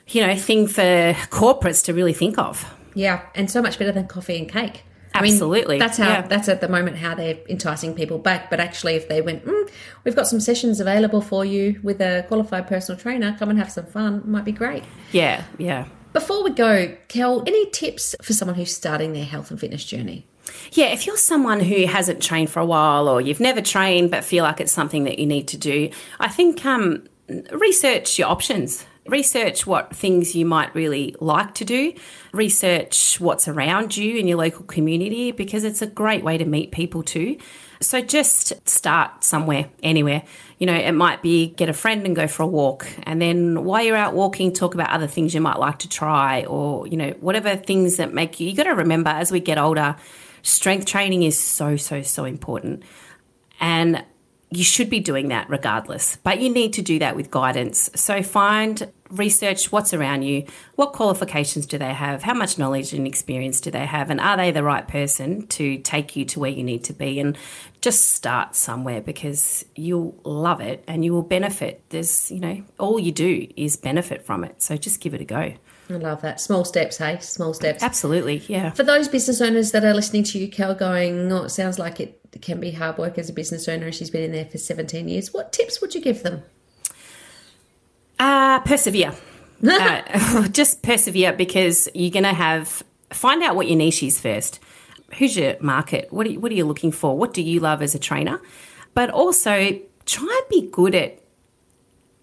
you 0.08 0.26
know, 0.26 0.36
thing 0.36 0.66
for 0.66 0.82
corporates 1.30 1.84
to 1.86 1.94
really 1.94 2.12
think 2.12 2.38
of. 2.38 2.72
Yeah, 2.94 3.22
and 3.34 3.50
so 3.50 3.60
much 3.60 3.78
better 3.78 3.92
than 3.92 4.06
coffee 4.06 4.38
and 4.38 4.48
cake. 4.50 4.84
Absolutely. 5.16 5.76
I 5.76 5.78
mean, 5.78 5.78
that's 5.78 5.98
how 5.98 6.08
yeah. 6.08 6.22
that's 6.22 6.48
at 6.48 6.60
the 6.60 6.68
moment 6.68 6.96
how 6.96 7.14
they're 7.14 7.38
enticing 7.48 7.94
people 7.94 8.18
back. 8.18 8.50
But 8.50 8.60
actually, 8.60 8.94
if 8.94 9.08
they 9.08 9.20
went, 9.20 9.44
mm, 9.44 9.70
we've 10.04 10.16
got 10.16 10.26
some 10.26 10.40
sessions 10.40 10.80
available 10.80 11.20
for 11.20 11.44
you 11.44 11.80
with 11.82 12.00
a 12.00 12.24
qualified 12.28 12.66
personal 12.66 13.00
trainer, 13.00 13.36
come 13.38 13.50
and 13.50 13.58
have 13.58 13.70
some 13.70 13.86
fun. 13.86 14.22
Might 14.24 14.44
be 14.44 14.52
great. 14.52 14.84
Yeah, 15.12 15.44
yeah. 15.58 15.86
Before 16.12 16.42
we 16.42 16.50
go, 16.50 16.96
Kel, 17.08 17.42
any 17.46 17.68
tips 17.70 18.14
for 18.22 18.32
someone 18.32 18.54
who's 18.54 18.74
starting 18.74 19.12
their 19.12 19.24
health 19.24 19.50
and 19.50 19.60
fitness 19.60 19.84
journey? 19.84 20.26
Yeah, 20.72 20.86
if 20.86 21.06
you're 21.06 21.16
someone 21.16 21.60
who 21.60 21.86
hasn't 21.86 22.22
trained 22.22 22.50
for 22.50 22.60
a 22.60 22.66
while 22.66 23.08
or 23.08 23.20
you've 23.20 23.40
never 23.40 23.60
trained 23.60 24.10
but 24.10 24.24
feel 24.24 24.44
like 24.44 24.60
it's 24.60 24.72
something 24.72 25.04
that 25.04 25.18
you 25.18 25.26
need 25.26 25.48
to 25.48 25.58
do, 25.58 25.90
I 26.18 26.28
think 26.28 26.64
um, 26.64 27.06
research 27.50 28.18
your 28.18 28.28
options 28.28 28.84
research 29.08 29.66
what 29.66 29.94
things 29.94 30.34
you 30.34 30.46
might 30.46 30.74
really 30.74 31.14
like 31.20 31.54
to 31.54 31.64
do, 31.64 31.92
research 32.32 33.20
what's 33.20 33.48
around 33.48 33.96
you 33.96 34.16
in 34.16 34.26
your 34.26 34.38
local 34.38 34.64
community 34.64 35.32
because 35.32 35.64
it's 35.64 35.82
a 35.82 35.86
great 35.86 36.24
way 36.24 36.38
to 36.38 36.44
meet 36.44 36.72
people 36.72 37.02
too. 37.02 37.38
So 37.80 38.00
just 38.00 38.68
start 38.68 39.22
somewhere, 39.22 39.68
anywhere. 39.82 40.22
You 40.58 40.66
know, 40.66 40.74
it 40.74 40.92
might 40.92 41.22
be 41.22 41.48
get 41.48 41.68
a 41.68 41.74
friend 41.74 42.06
and 42.06 42.16
go 42.16 42.26
for 42.26 42.42
a 42.42 42.46
walk. 42.46 42.86
And 43.02 43.20
then 43.20 43.64
while 43.64 43.82
you're 43.82 43.96
out 43.96 44.14
walking, 44.14 44.52
talk 44.52 44.74
about 44.74 44.90
other 44.90 45.06
things 45.06 45.34
you 45.34 45.40
might 45.40 45.58
like 45.58 45.80
to 45.80 45.88
try 45.88 46.44
or, 46.44 46.86
you 46.86 46.96
know, 46.96 47.10
whatever 47.20 47.56
things 47.56 47.96
that 47.96 48.14
make 48.14 48.40
you. 48.40 48.48
You 48.48 48.56
got 48.56 48.64
to 48.64 48.74
remember 48.74 49.10
as 49.10 49.30
we 49.30 49.40
get 49.40 49.58
older, 49.58 49.96
strength 50.42 50.86
training 50.86 51.22
is 51.22 51.38
so, 51.38 51.76
so, 51.76 52.02
so 52.02 52.24
important. 52.24 52.82
And 53.60 54.04
you 54.50 54.62
should 54.62 54.88
be 54.88 55.00
doing 55.00 55.28
that 55.28 55.50
regardless, 55.50 56.16
but 56.16 56.40
you 56.40 56.48
need 56.50 56.72
to 56.74 56.82
do 56.82 56.98
that 57.00 57.16
with 57.16 57.30
guidance. 57.30 57.90
So 57.94 58.22
find 58.22 58.90
research 59.10 59.72
what's 59.72 59.92
around 59.92 60.22
you, 60.22 60.44
what 60.76 60.92
qualifications 60.92 61.66
do 61.66 61.78
they 61.78 61.92
have, 61.92 62.22
how 62.22 62.34
much 62.34 62.58
knowledge 62.58 62.92
and 62.92 63.06
experience 63.06 63.60
do 63.60 63.70
they 63.70 63.86
have, 63.86 64.08
and 64.10 64.20
are 64.20 64.36
they 64.36 64.50
the 64.50 64.62
right 64.62 64.86
person 64.86 65.46
to 65.48 65.78
take 65.78 66.16
you 66.16 66.24
to 66.26 66.40
where 66.40 66.50
you 66.50 66.62
need 66.62 66.84
to 66.84 66.92
be? 66.92 67.18
And 67.18 67.36
just 67.80 68.10
start 68.10 68.54
somewhere 68.54 69.00
because 69.00 69.64
you'll 69.74 70.18
love 70.24 70.60
it 70.60 70.82
and 70.86 71.04
you 71.04 71.12
will 71.12 71.22
benefit. 71.22 71.82
There's, 71.90 72.30
you 72.30 72.40
know, 72.40 72.64
all 72.78 72.98
you 72.98 73.12
do 73.12 73.48
is 73.56 73.76
benefit 73.76 74.24
from 74.24 74.44
it. 74.44 74.62
So 74.62 74.76
just 74.76 75.00
give 75.00 75.14
it 75.14 75.20
a 75.20 75.24
go. 75.24 75.54
I 75.88 75.94
love 75.94 76.22
that. 76.22 76.40
Small 76.40 76.64
steps, 76.64 76.98
hey? 76.98 77.18
Small 77.20 77.54
steps. 77.54 77.82
Absolutely, 77.82 78.42
yeah. 78.48 78.70
For 78.70 78.82
those 78.82 79.08
business 79.08 79.40
owners 79.40 79.70
that 79.70 79.84
are 79.84 79.94
listening 79.94 80.24
to 80.24 80.38
you, 80.38 80.48
Kel, 80.48 80.74
going, 80.74 81.30
oh, 81.30 81.44
it 81.44 81.50
sounds 81.50 81.78
like 81.78 82.00
it 82.00 82.20
can 82.42 82.58
be 82.58 82.72
hard 82.72 82.98
work 82.98 83.18
as 83.18 83.30
a 83.30 83.32
business 83.32 83.68
owner. 83.68 83.92
She's 83.92 84.10
been 84.10 84.22
in 84.22 84.32
there 84.32 84.46
for 84.46 84.58
17 84.58 85.08
years. 85.08 85.32
What 85.32 85.52
tips 85.52 85.80
would 85.80 85.94
you 85.94 86.00
give 86.00 86.22
them? 86.22 86.42
Uh, 88.18 88.60
persevere. 88.60 89.14
uh, 89.66 90.48
just 90.48 90.82
persevere 90.82 91.32
because 91.32 91.88
you're 91.94 92.10
going 92.10 92.24
to 92.24 92.32
have, 92.32 92.82
find 93.10 93.42
out 93.42 93.54
what 93.54 93.68
your 93.68 93.76
niche 93.76 94.02
is 94.02 94.20
first. 94.20 94.58
Who's 95.18 95.36
your 95.36 95.56
market? 95.60 96.12
What 96.12 96.26
are, 96.26 96.30
you, 96.30 96.40
what 96.40 96.50
are 96.50 96.56
you 96.56 96.64
looking 96.64 96.90
for? 96.90 97.16
What 97.16 97.32
do 97.32 97.42
you 97.42 97.60
love 97.60 97.80
as 97.80 97.94
a 97.94 97.98
trainer? 97.98 98.40
But 98.94 99.10
also 99.10 99.78
try 100.04 100.40
and 100.42 100.48
be 100.50 100.68
good 100.70 100.94
at 100.96 101.20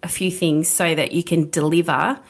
a 0.02 0.08
few 0.08 0.30
things 0.30 0.68
so 0.68 0.94
that 0.94 1.12
you 1.12 1.24
can 1.24 1.48
deliver 1.48 2.20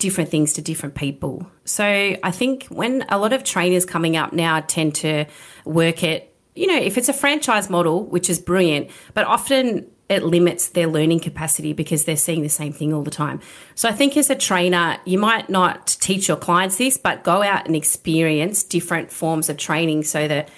different 0.00 0.30
things 0.30 0.54
to 0.54 0.62
different 0.62 0.96
people. 0.96 1.46
So 1.64 1.84
I 1.84 2.30
think 2.32 2.64
when 2.64 3.04
a 3.08 3.18
lot 3.18 3.32
of 3.32 3.44
trainers 3.44 3.84
coming 3.84 4.16
up 4.16 4.32
now 4.32 4.60
tend 4.60 4.96
to 4.96 5.26
work 5.64 6.02
at, 6.02 6.32
you 6.56 6.66
know, 6.66 6.76
if 6.76 6.98
it's 6.98 7.08
a 7.08 7.12
franchise 7.12 7.70
model, 7.70 8.04
which 8.06 8.28
is 8.28 8.40
brilliant, 8.40 8.90
but 9.14 9.24
often 9.26 9.86
it 10.08 10.24
limits 10.24 10.70
their 10.70 10.88
learning 10.88 11.20
capacity 11.20 11.72
because 11.72 12.04
they're 12.04 12.16
seeing 12.16 12.42
the 12.42 12.48
same 12.48 12.72
thing 12.72 12.92
all 12.92 13.02
the 13.02 13.12
time. 13.12 13.40
So 13.76 13.88
I 13.88 13.92
think 13.92 14.16
as 14.16 14.28
a 14.28 14.34
trainer, 14.34 14.98
you 15.04 15.18
might 15.18 15.48
not 15.48 15.86
teach 16.00 16.26
your 16.26 16.36
clients 16.36 16.78
this, 16.78 16.98
but 16.98 17.22
go 17.22 17.42
out 17.44 17.66
and 17.66 17.76
experience 17.76 18.64
different 18.64 19.12
forms 19.12 19.48
of 19.48 19.56
training 19.56 20.02
so 20.02 20.26
that 20.26 20.48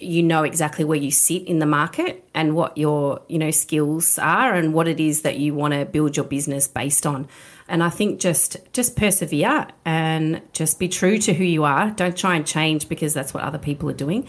you 0.00 0.22
know 0.22 0.42
exactly 0.42 0.84
where 0.84 0.98
you 0.98 1.10
sit 1.10 1.42
in 1.44 1.60
the 1.60 1.66
market 1.66 2.28
and 2.34 2.56
what 2.56 2.76
your, 2.76 3.20
you 3.28 3.38
know, 3.38 3.50
skills 3.52 4.18
are 4.18 4.54
and 4.54 4.74
what 4.74 4.88
it 4.88 4.98
is 4.98 5.22
that 5.22 5.38
you 5.38 5.54
want 5.54 5.74
to 5.74 5.84
build 5.84 6.16
your 6.16 6.24
business 6.26 6.66
based 6.66 7.06
on. 7.06 7.28
And 7.68 7.82
I 7.82 7.90
think 7.90 8.20
just 8.20 8.56
just 8.72 8.96
persevere 8.96 9.66
and 9.84 10.40
just 10.52 10.78
be 10.78 10.88
true 10.88 11.18
to 11.18 11.34
who 11.34 11.44
you 11.44 11.64
are. 11.64 11.90
Don't 11.90 12.16
try 12.16 12.34
and 12.34 12.46
change 12.46 12.88
because 12.88 13.12
that's 13.12 13.34
what 13.34 13.42
other 13.42 13.58
people 13.58 13.90
are 13.90 13.94
doing. 13.94 14.26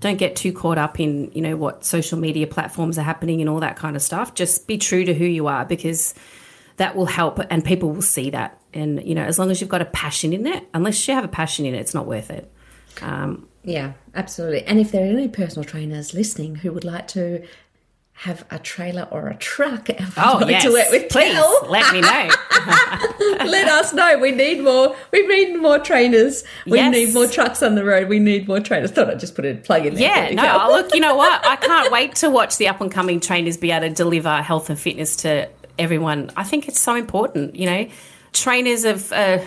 Don't 0.00 0.16
get 0.16 0.34
too 0.34 0.52
caught 0.52 0.78
up 0.78 0.98
in 0.98 1.30
you 1.32 1.40
know 1.40 1.56
what 1.56 1.84
social 1.84 2.18
media 2.18 2.46
platforms 2.46 2.98
are 2.98 3.02
happening 3.02 3.40
and 3.40 3.48
all 3.48 3.60
that 3.60 3.76
kind 3.76 3.94
of 3.94 4.02
stuff. 4.02 4.34
Just 4.34 4.66
be 4.66 4.76
true 4.76 5.04
to 5.04 5.14
who 5.14 5.24
you 5.24 5.46
are 5.46 5.64
because 5.64 6.14
that 6.78 6.96
will 6.96 7.06
help 7.06 7.38
and 7.50 7.64
people 7.64 7.92
will 7.92 8.02
see 8.02 8.30
that. 8.30 8.58
And 8.74 9.06
you 9.06 9.14
know 9.14 9.24
as 9.24 9.38
long 9.38 9.50
as 9.50 9.60
you've 9.60 9.70
got 9.70 9.82
a 9.82 9.86
passion 9.86 10.32
in 10.32 10.46
it 10.46 10.66
unless 10.74 11.06
you 11.06 11.14
have 11.14 11.24
a 11.24 11.28
passion 11.28 11.66
in 11.66 11.74
it 11.74 11.78
it's 11.78 11.94
not 11.94 12.06
worth 12.06 12.30
it. 12.30 12.50
Um, 13.02 13.48
yeah 13.62 13.92
absolutely. 14.14 14.64
And 14.64 14.80
if 14.80 14.90
there 14.90 15.04
are 15.04 15.12
any 15.12 15.28
personal 15.28 15.64
trainers 15.64 16.12
listening 16.12 16.56
who 16.56 16.72
would 16.72 16.84
like 16.84 17.06
to 17.08 17.46
have 18.20 18.44
a 18.50 18.58
trailer 18.58 19.08
or 19.10 19.28
a 19.28 19.36
truck 19.36 19.88
and 19.88 20.12
oh, 20.18 20.46
yes. 20.46 20.62
to 20.62 20.70
work 20.70 20.90
with 20.90 21.08
Please, 21.08 21.42
let 21.70 21.90
me 21.90 22.02
know. 22.02 22.28
let 23.46 23.66
us 23.66 23.94
know. 23.94 24.18
We 24.18 24.30
need 24.30 24.62
more. 24.62 24.94
We 25.10 25.26
need 25.26 25.56
more 25.56 25.78
trainers. 25.78 26.44
We 26.66 26.76
yes. 26.76 26.92
need 26.92 27.14
more 27.14 27.26
trucks 27.26 27.62
on 27.62 27.76
the 27.76 27.84
road. 27.84 28.10
We 28.10 28.18
need 28.18 28.46
more 28.46 28.60
trainers. 28.60 28.90
Thought 28.90 29.08
I'd 29.08 29.20
just 29.20 29.34
put 29.34 29.46
a 29.46 29.54
plug 29.54 29.86
in 29.86 29.94
there. 29.94 30.02
Yeah, 30.02 30.34
no, 30.34 30.68
look, 30.70 30.94
you 30.94 31.00
know 31.00 31.16
what? 31.16 31.46
I 31.46 31.56
can't 31.56 31.90
wait 31.90 32.14
to 32.16 32.28
watch 32.28 32.58
the 32.58 32.68
up 32.68 32.82
and 32.82 32.92
coming 32.92 33.20
trainers 33.20 33.56
be 33.56 33.70
able 33.70 33.88
to 33.88 33.94
deliver 33.94 34.42
health 34.42 34.68
and 34.68 34.78
fitness 34.78 35.16
to 35.16 35.48
everyone. 35.78 36.30
I 36.36 36.44
think 36.44 36.68
it's 36.68 36.78
so 36.78 36.96
important. 36.96 37.56
You 37.56 37.64
know, 37.64 37.88
trainers 38.34 38.84
have 38.84 39.10
uh, 39.12 39.38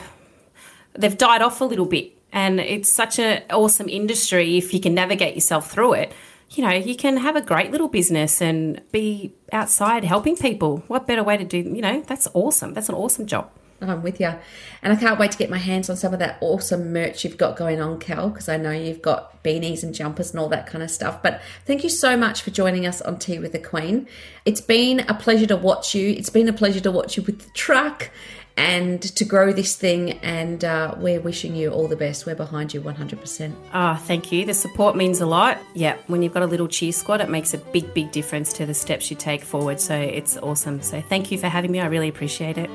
they've 0.98 1.16
died 1.16 1.44
off 1.44 1.62
a 1.62 1.66
little 1.66 1.86
bit, 1.86 2.12
and 2.32 2.60
it's 2.60 2.90
such 2.90 3.20
an 3.20 3.44
awesome 3.52 3.88
industry 3.88 4.58
if 4.58 4.74
you 4.74 4.80
can 4.80 4.96
navigate 4.96 5.36
yourself 5.36 5.70
through 5.70 5.94
it 5.94 6.14
you 6.58 6.64
know, 6.64 6.72
you 6.72 6.96
can 6.96 7.18
have 7.18 7.36
a 7.36 7.42
great 7.42 7.72
little 7.72 7.88
business 7.88 8.42
and 8.42 8.82
be 8.92 9.34
outside 9.52 10.04
helping 10.04 10.36
people. 10.36 10.84
What 10.88 11.08
better 11.08 11.24
way 11.24 11.38
to 11.38 11.44
do, 11.44 11.58
you 11.58 11.82
know, 11.82 12.02
that's 12.02 12.28
awesome. 12.34 12.74
That's 12.74 12.90
an 12.90 12.96
awesome 12.96 13.26
job. 13.26 13.50
Oh, 13.82 13.88
I'm 13.88 14.02
with 14.02 14.20
you. 14.22 14.34
And 14.82 14.94
I 14.94 14.96
can't 14.96 15.20
wait 15.20 15.32
to 15.32 15.38
get 15.38 15.50
my 15.50 15.58
hands 15.58 15.90
on 15.90 15.98
some 15.98 16.14
of 16.14 16.20
that 16.20 16.38
awesome 16.40 16.94
merch 16.94 17.26
you've 17.26 17.38
got 17.38 17.58
going 17.58 17.82
on, 17.82 18.00
Kel, 18.00 18.30
because 18.30 18.48
I 18.48 18.56
know 18.56 18.72
you've 18.72 19.02
got 19.02 19.44
beanies 19.44 19.84
and 19.84 19.94
jumpers 19.94 20.32
and 20.32 20.40
all 20.40 20.48
that 20.50 20.68
kind 20.68 20.84
of 20.84 20.90
stuff. 20.90 21.22
But 21.22 21.42
thank 21.66 21.84
you 21.84 21.90
so 21.90 22.16
much 22.16 22.42
for 22.42 22.52
joining 22.52 22.86
us 22.86 23.02
on 23.02 23.20
Tea 23.20 23.40
with 23.40 23.52
the 23.52 23.60
Queen. 23.60 24.08
It's 24.46 24.62
been 24.62 25.02
a 25.02 25.14
pleasure 25.14 25.48
to 25.48 25.58
watch 25.58 25.94
you. 25.94 26.12
It's 26.12 26.30
been 26.30 26.48
a 26.48 26.54
pleasure 26.54 26.80
to 26.80 26.92
watch 26.92 27.18
you 27.18 27.24
with 27.24 27.42
the 27.42 27.52
truck 27.52 28.10
and 28.56 29.02
to 29.02 29.26
grow 29.26 29.52
this 29.52 29.76
thing. 29.76 30.12
And 30.20 30.64
uh, 30.64 30.96
we're 30.98 31.20
wishing 31.20 31.56
you 31.56 31.72
all 31.72 31.88
the 31.88 31.96
best. 31.96 32.26
We're 32.26 32.36
behind 32.36 32.74
you 32.74 32.82
100%. 32.82 33.54
Oh, 33.74 33.96
thank 33.96 34.32
you. 34.32 34.46
The 34.46 34.54
support 34.54 34.96
means 34.96 35.22
a 35.22 35.26
lot. 35.26 35.58
Yeah, 35.74 35.98
when 36.08 36.22
you've 36.22 36.34
got 36.34 36.44
a 36.44 36.48
little 36.48 36.68
cheer 36.68 36.92
squad, 36.92 37.22
it 37.22 37.30
makes 37.30 37.54
a 37.54 37.58
big, 37.58 37.94
big 37.94 38.12
difference 38.12 38.54
to 38.54 38.66
the 38.66 38.74
steps 38.74 39.10
you 39.10 39.18
take 39.18 39.44
forward. 39.44 39.80
So 39.80 39.96
it's 39.96 40.38
awesome. 40.38 40.82
So 40.82 41.02
thank 41.02 41.32
you 41.32 41.38
for 41.38 41.48
having 41.48 41.72
me. 41.72 41.80
I 41.80 41.86
really 41.86 42.10
appreciate 42.10 42.58
it. 42.58 42.70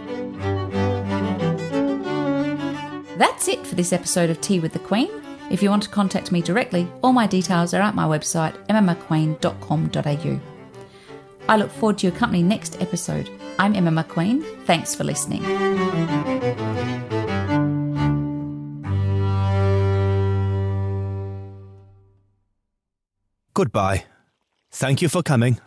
That's 3.19 3.49
it 3.49 3.67
for 3.67 3.75
this 3.75 3.93
episode 3.93 4.31
of 4.31 4.41
Tea 4.41 4.61
with 4.61 4.73
the 4.73 4.79
Queen. 4.79 5.11
If 5.51 5.63
you 5.63 5.71
want 5.71 5.83
to 5.85 5.89
contact 5.89 6.31
me 6.31 6.43
directly, 6.43 6.87
all 7.03 7.13
my 7.13 7.27
details 7.27 7.73
are 7.73 7.81
at 7.81 7.95
my 7.95 8.05
website, 8.05 8.55
emmamcqueen.com.au. 8.67 10.41
I 11.49 11.57
look 11.57 11.71
forward 11.71 11.99
to 11.99 12.07
your 12.07 12.17
company 12.17 12.43
next 12.43 12.81
episode. 12.83 13.31
I'm 13.59 13.75
Emma 13.75 13.91
McQueen. 13.91 14.45
Thanks 14.65 14.95
for 14.95 15.05
listening. 15.05 15.43
Goodbye. 23.55 24.05
Thank 24.71 25.03
you 25.03 25.09
for 25.09 25.23
coming. 25.23 25.59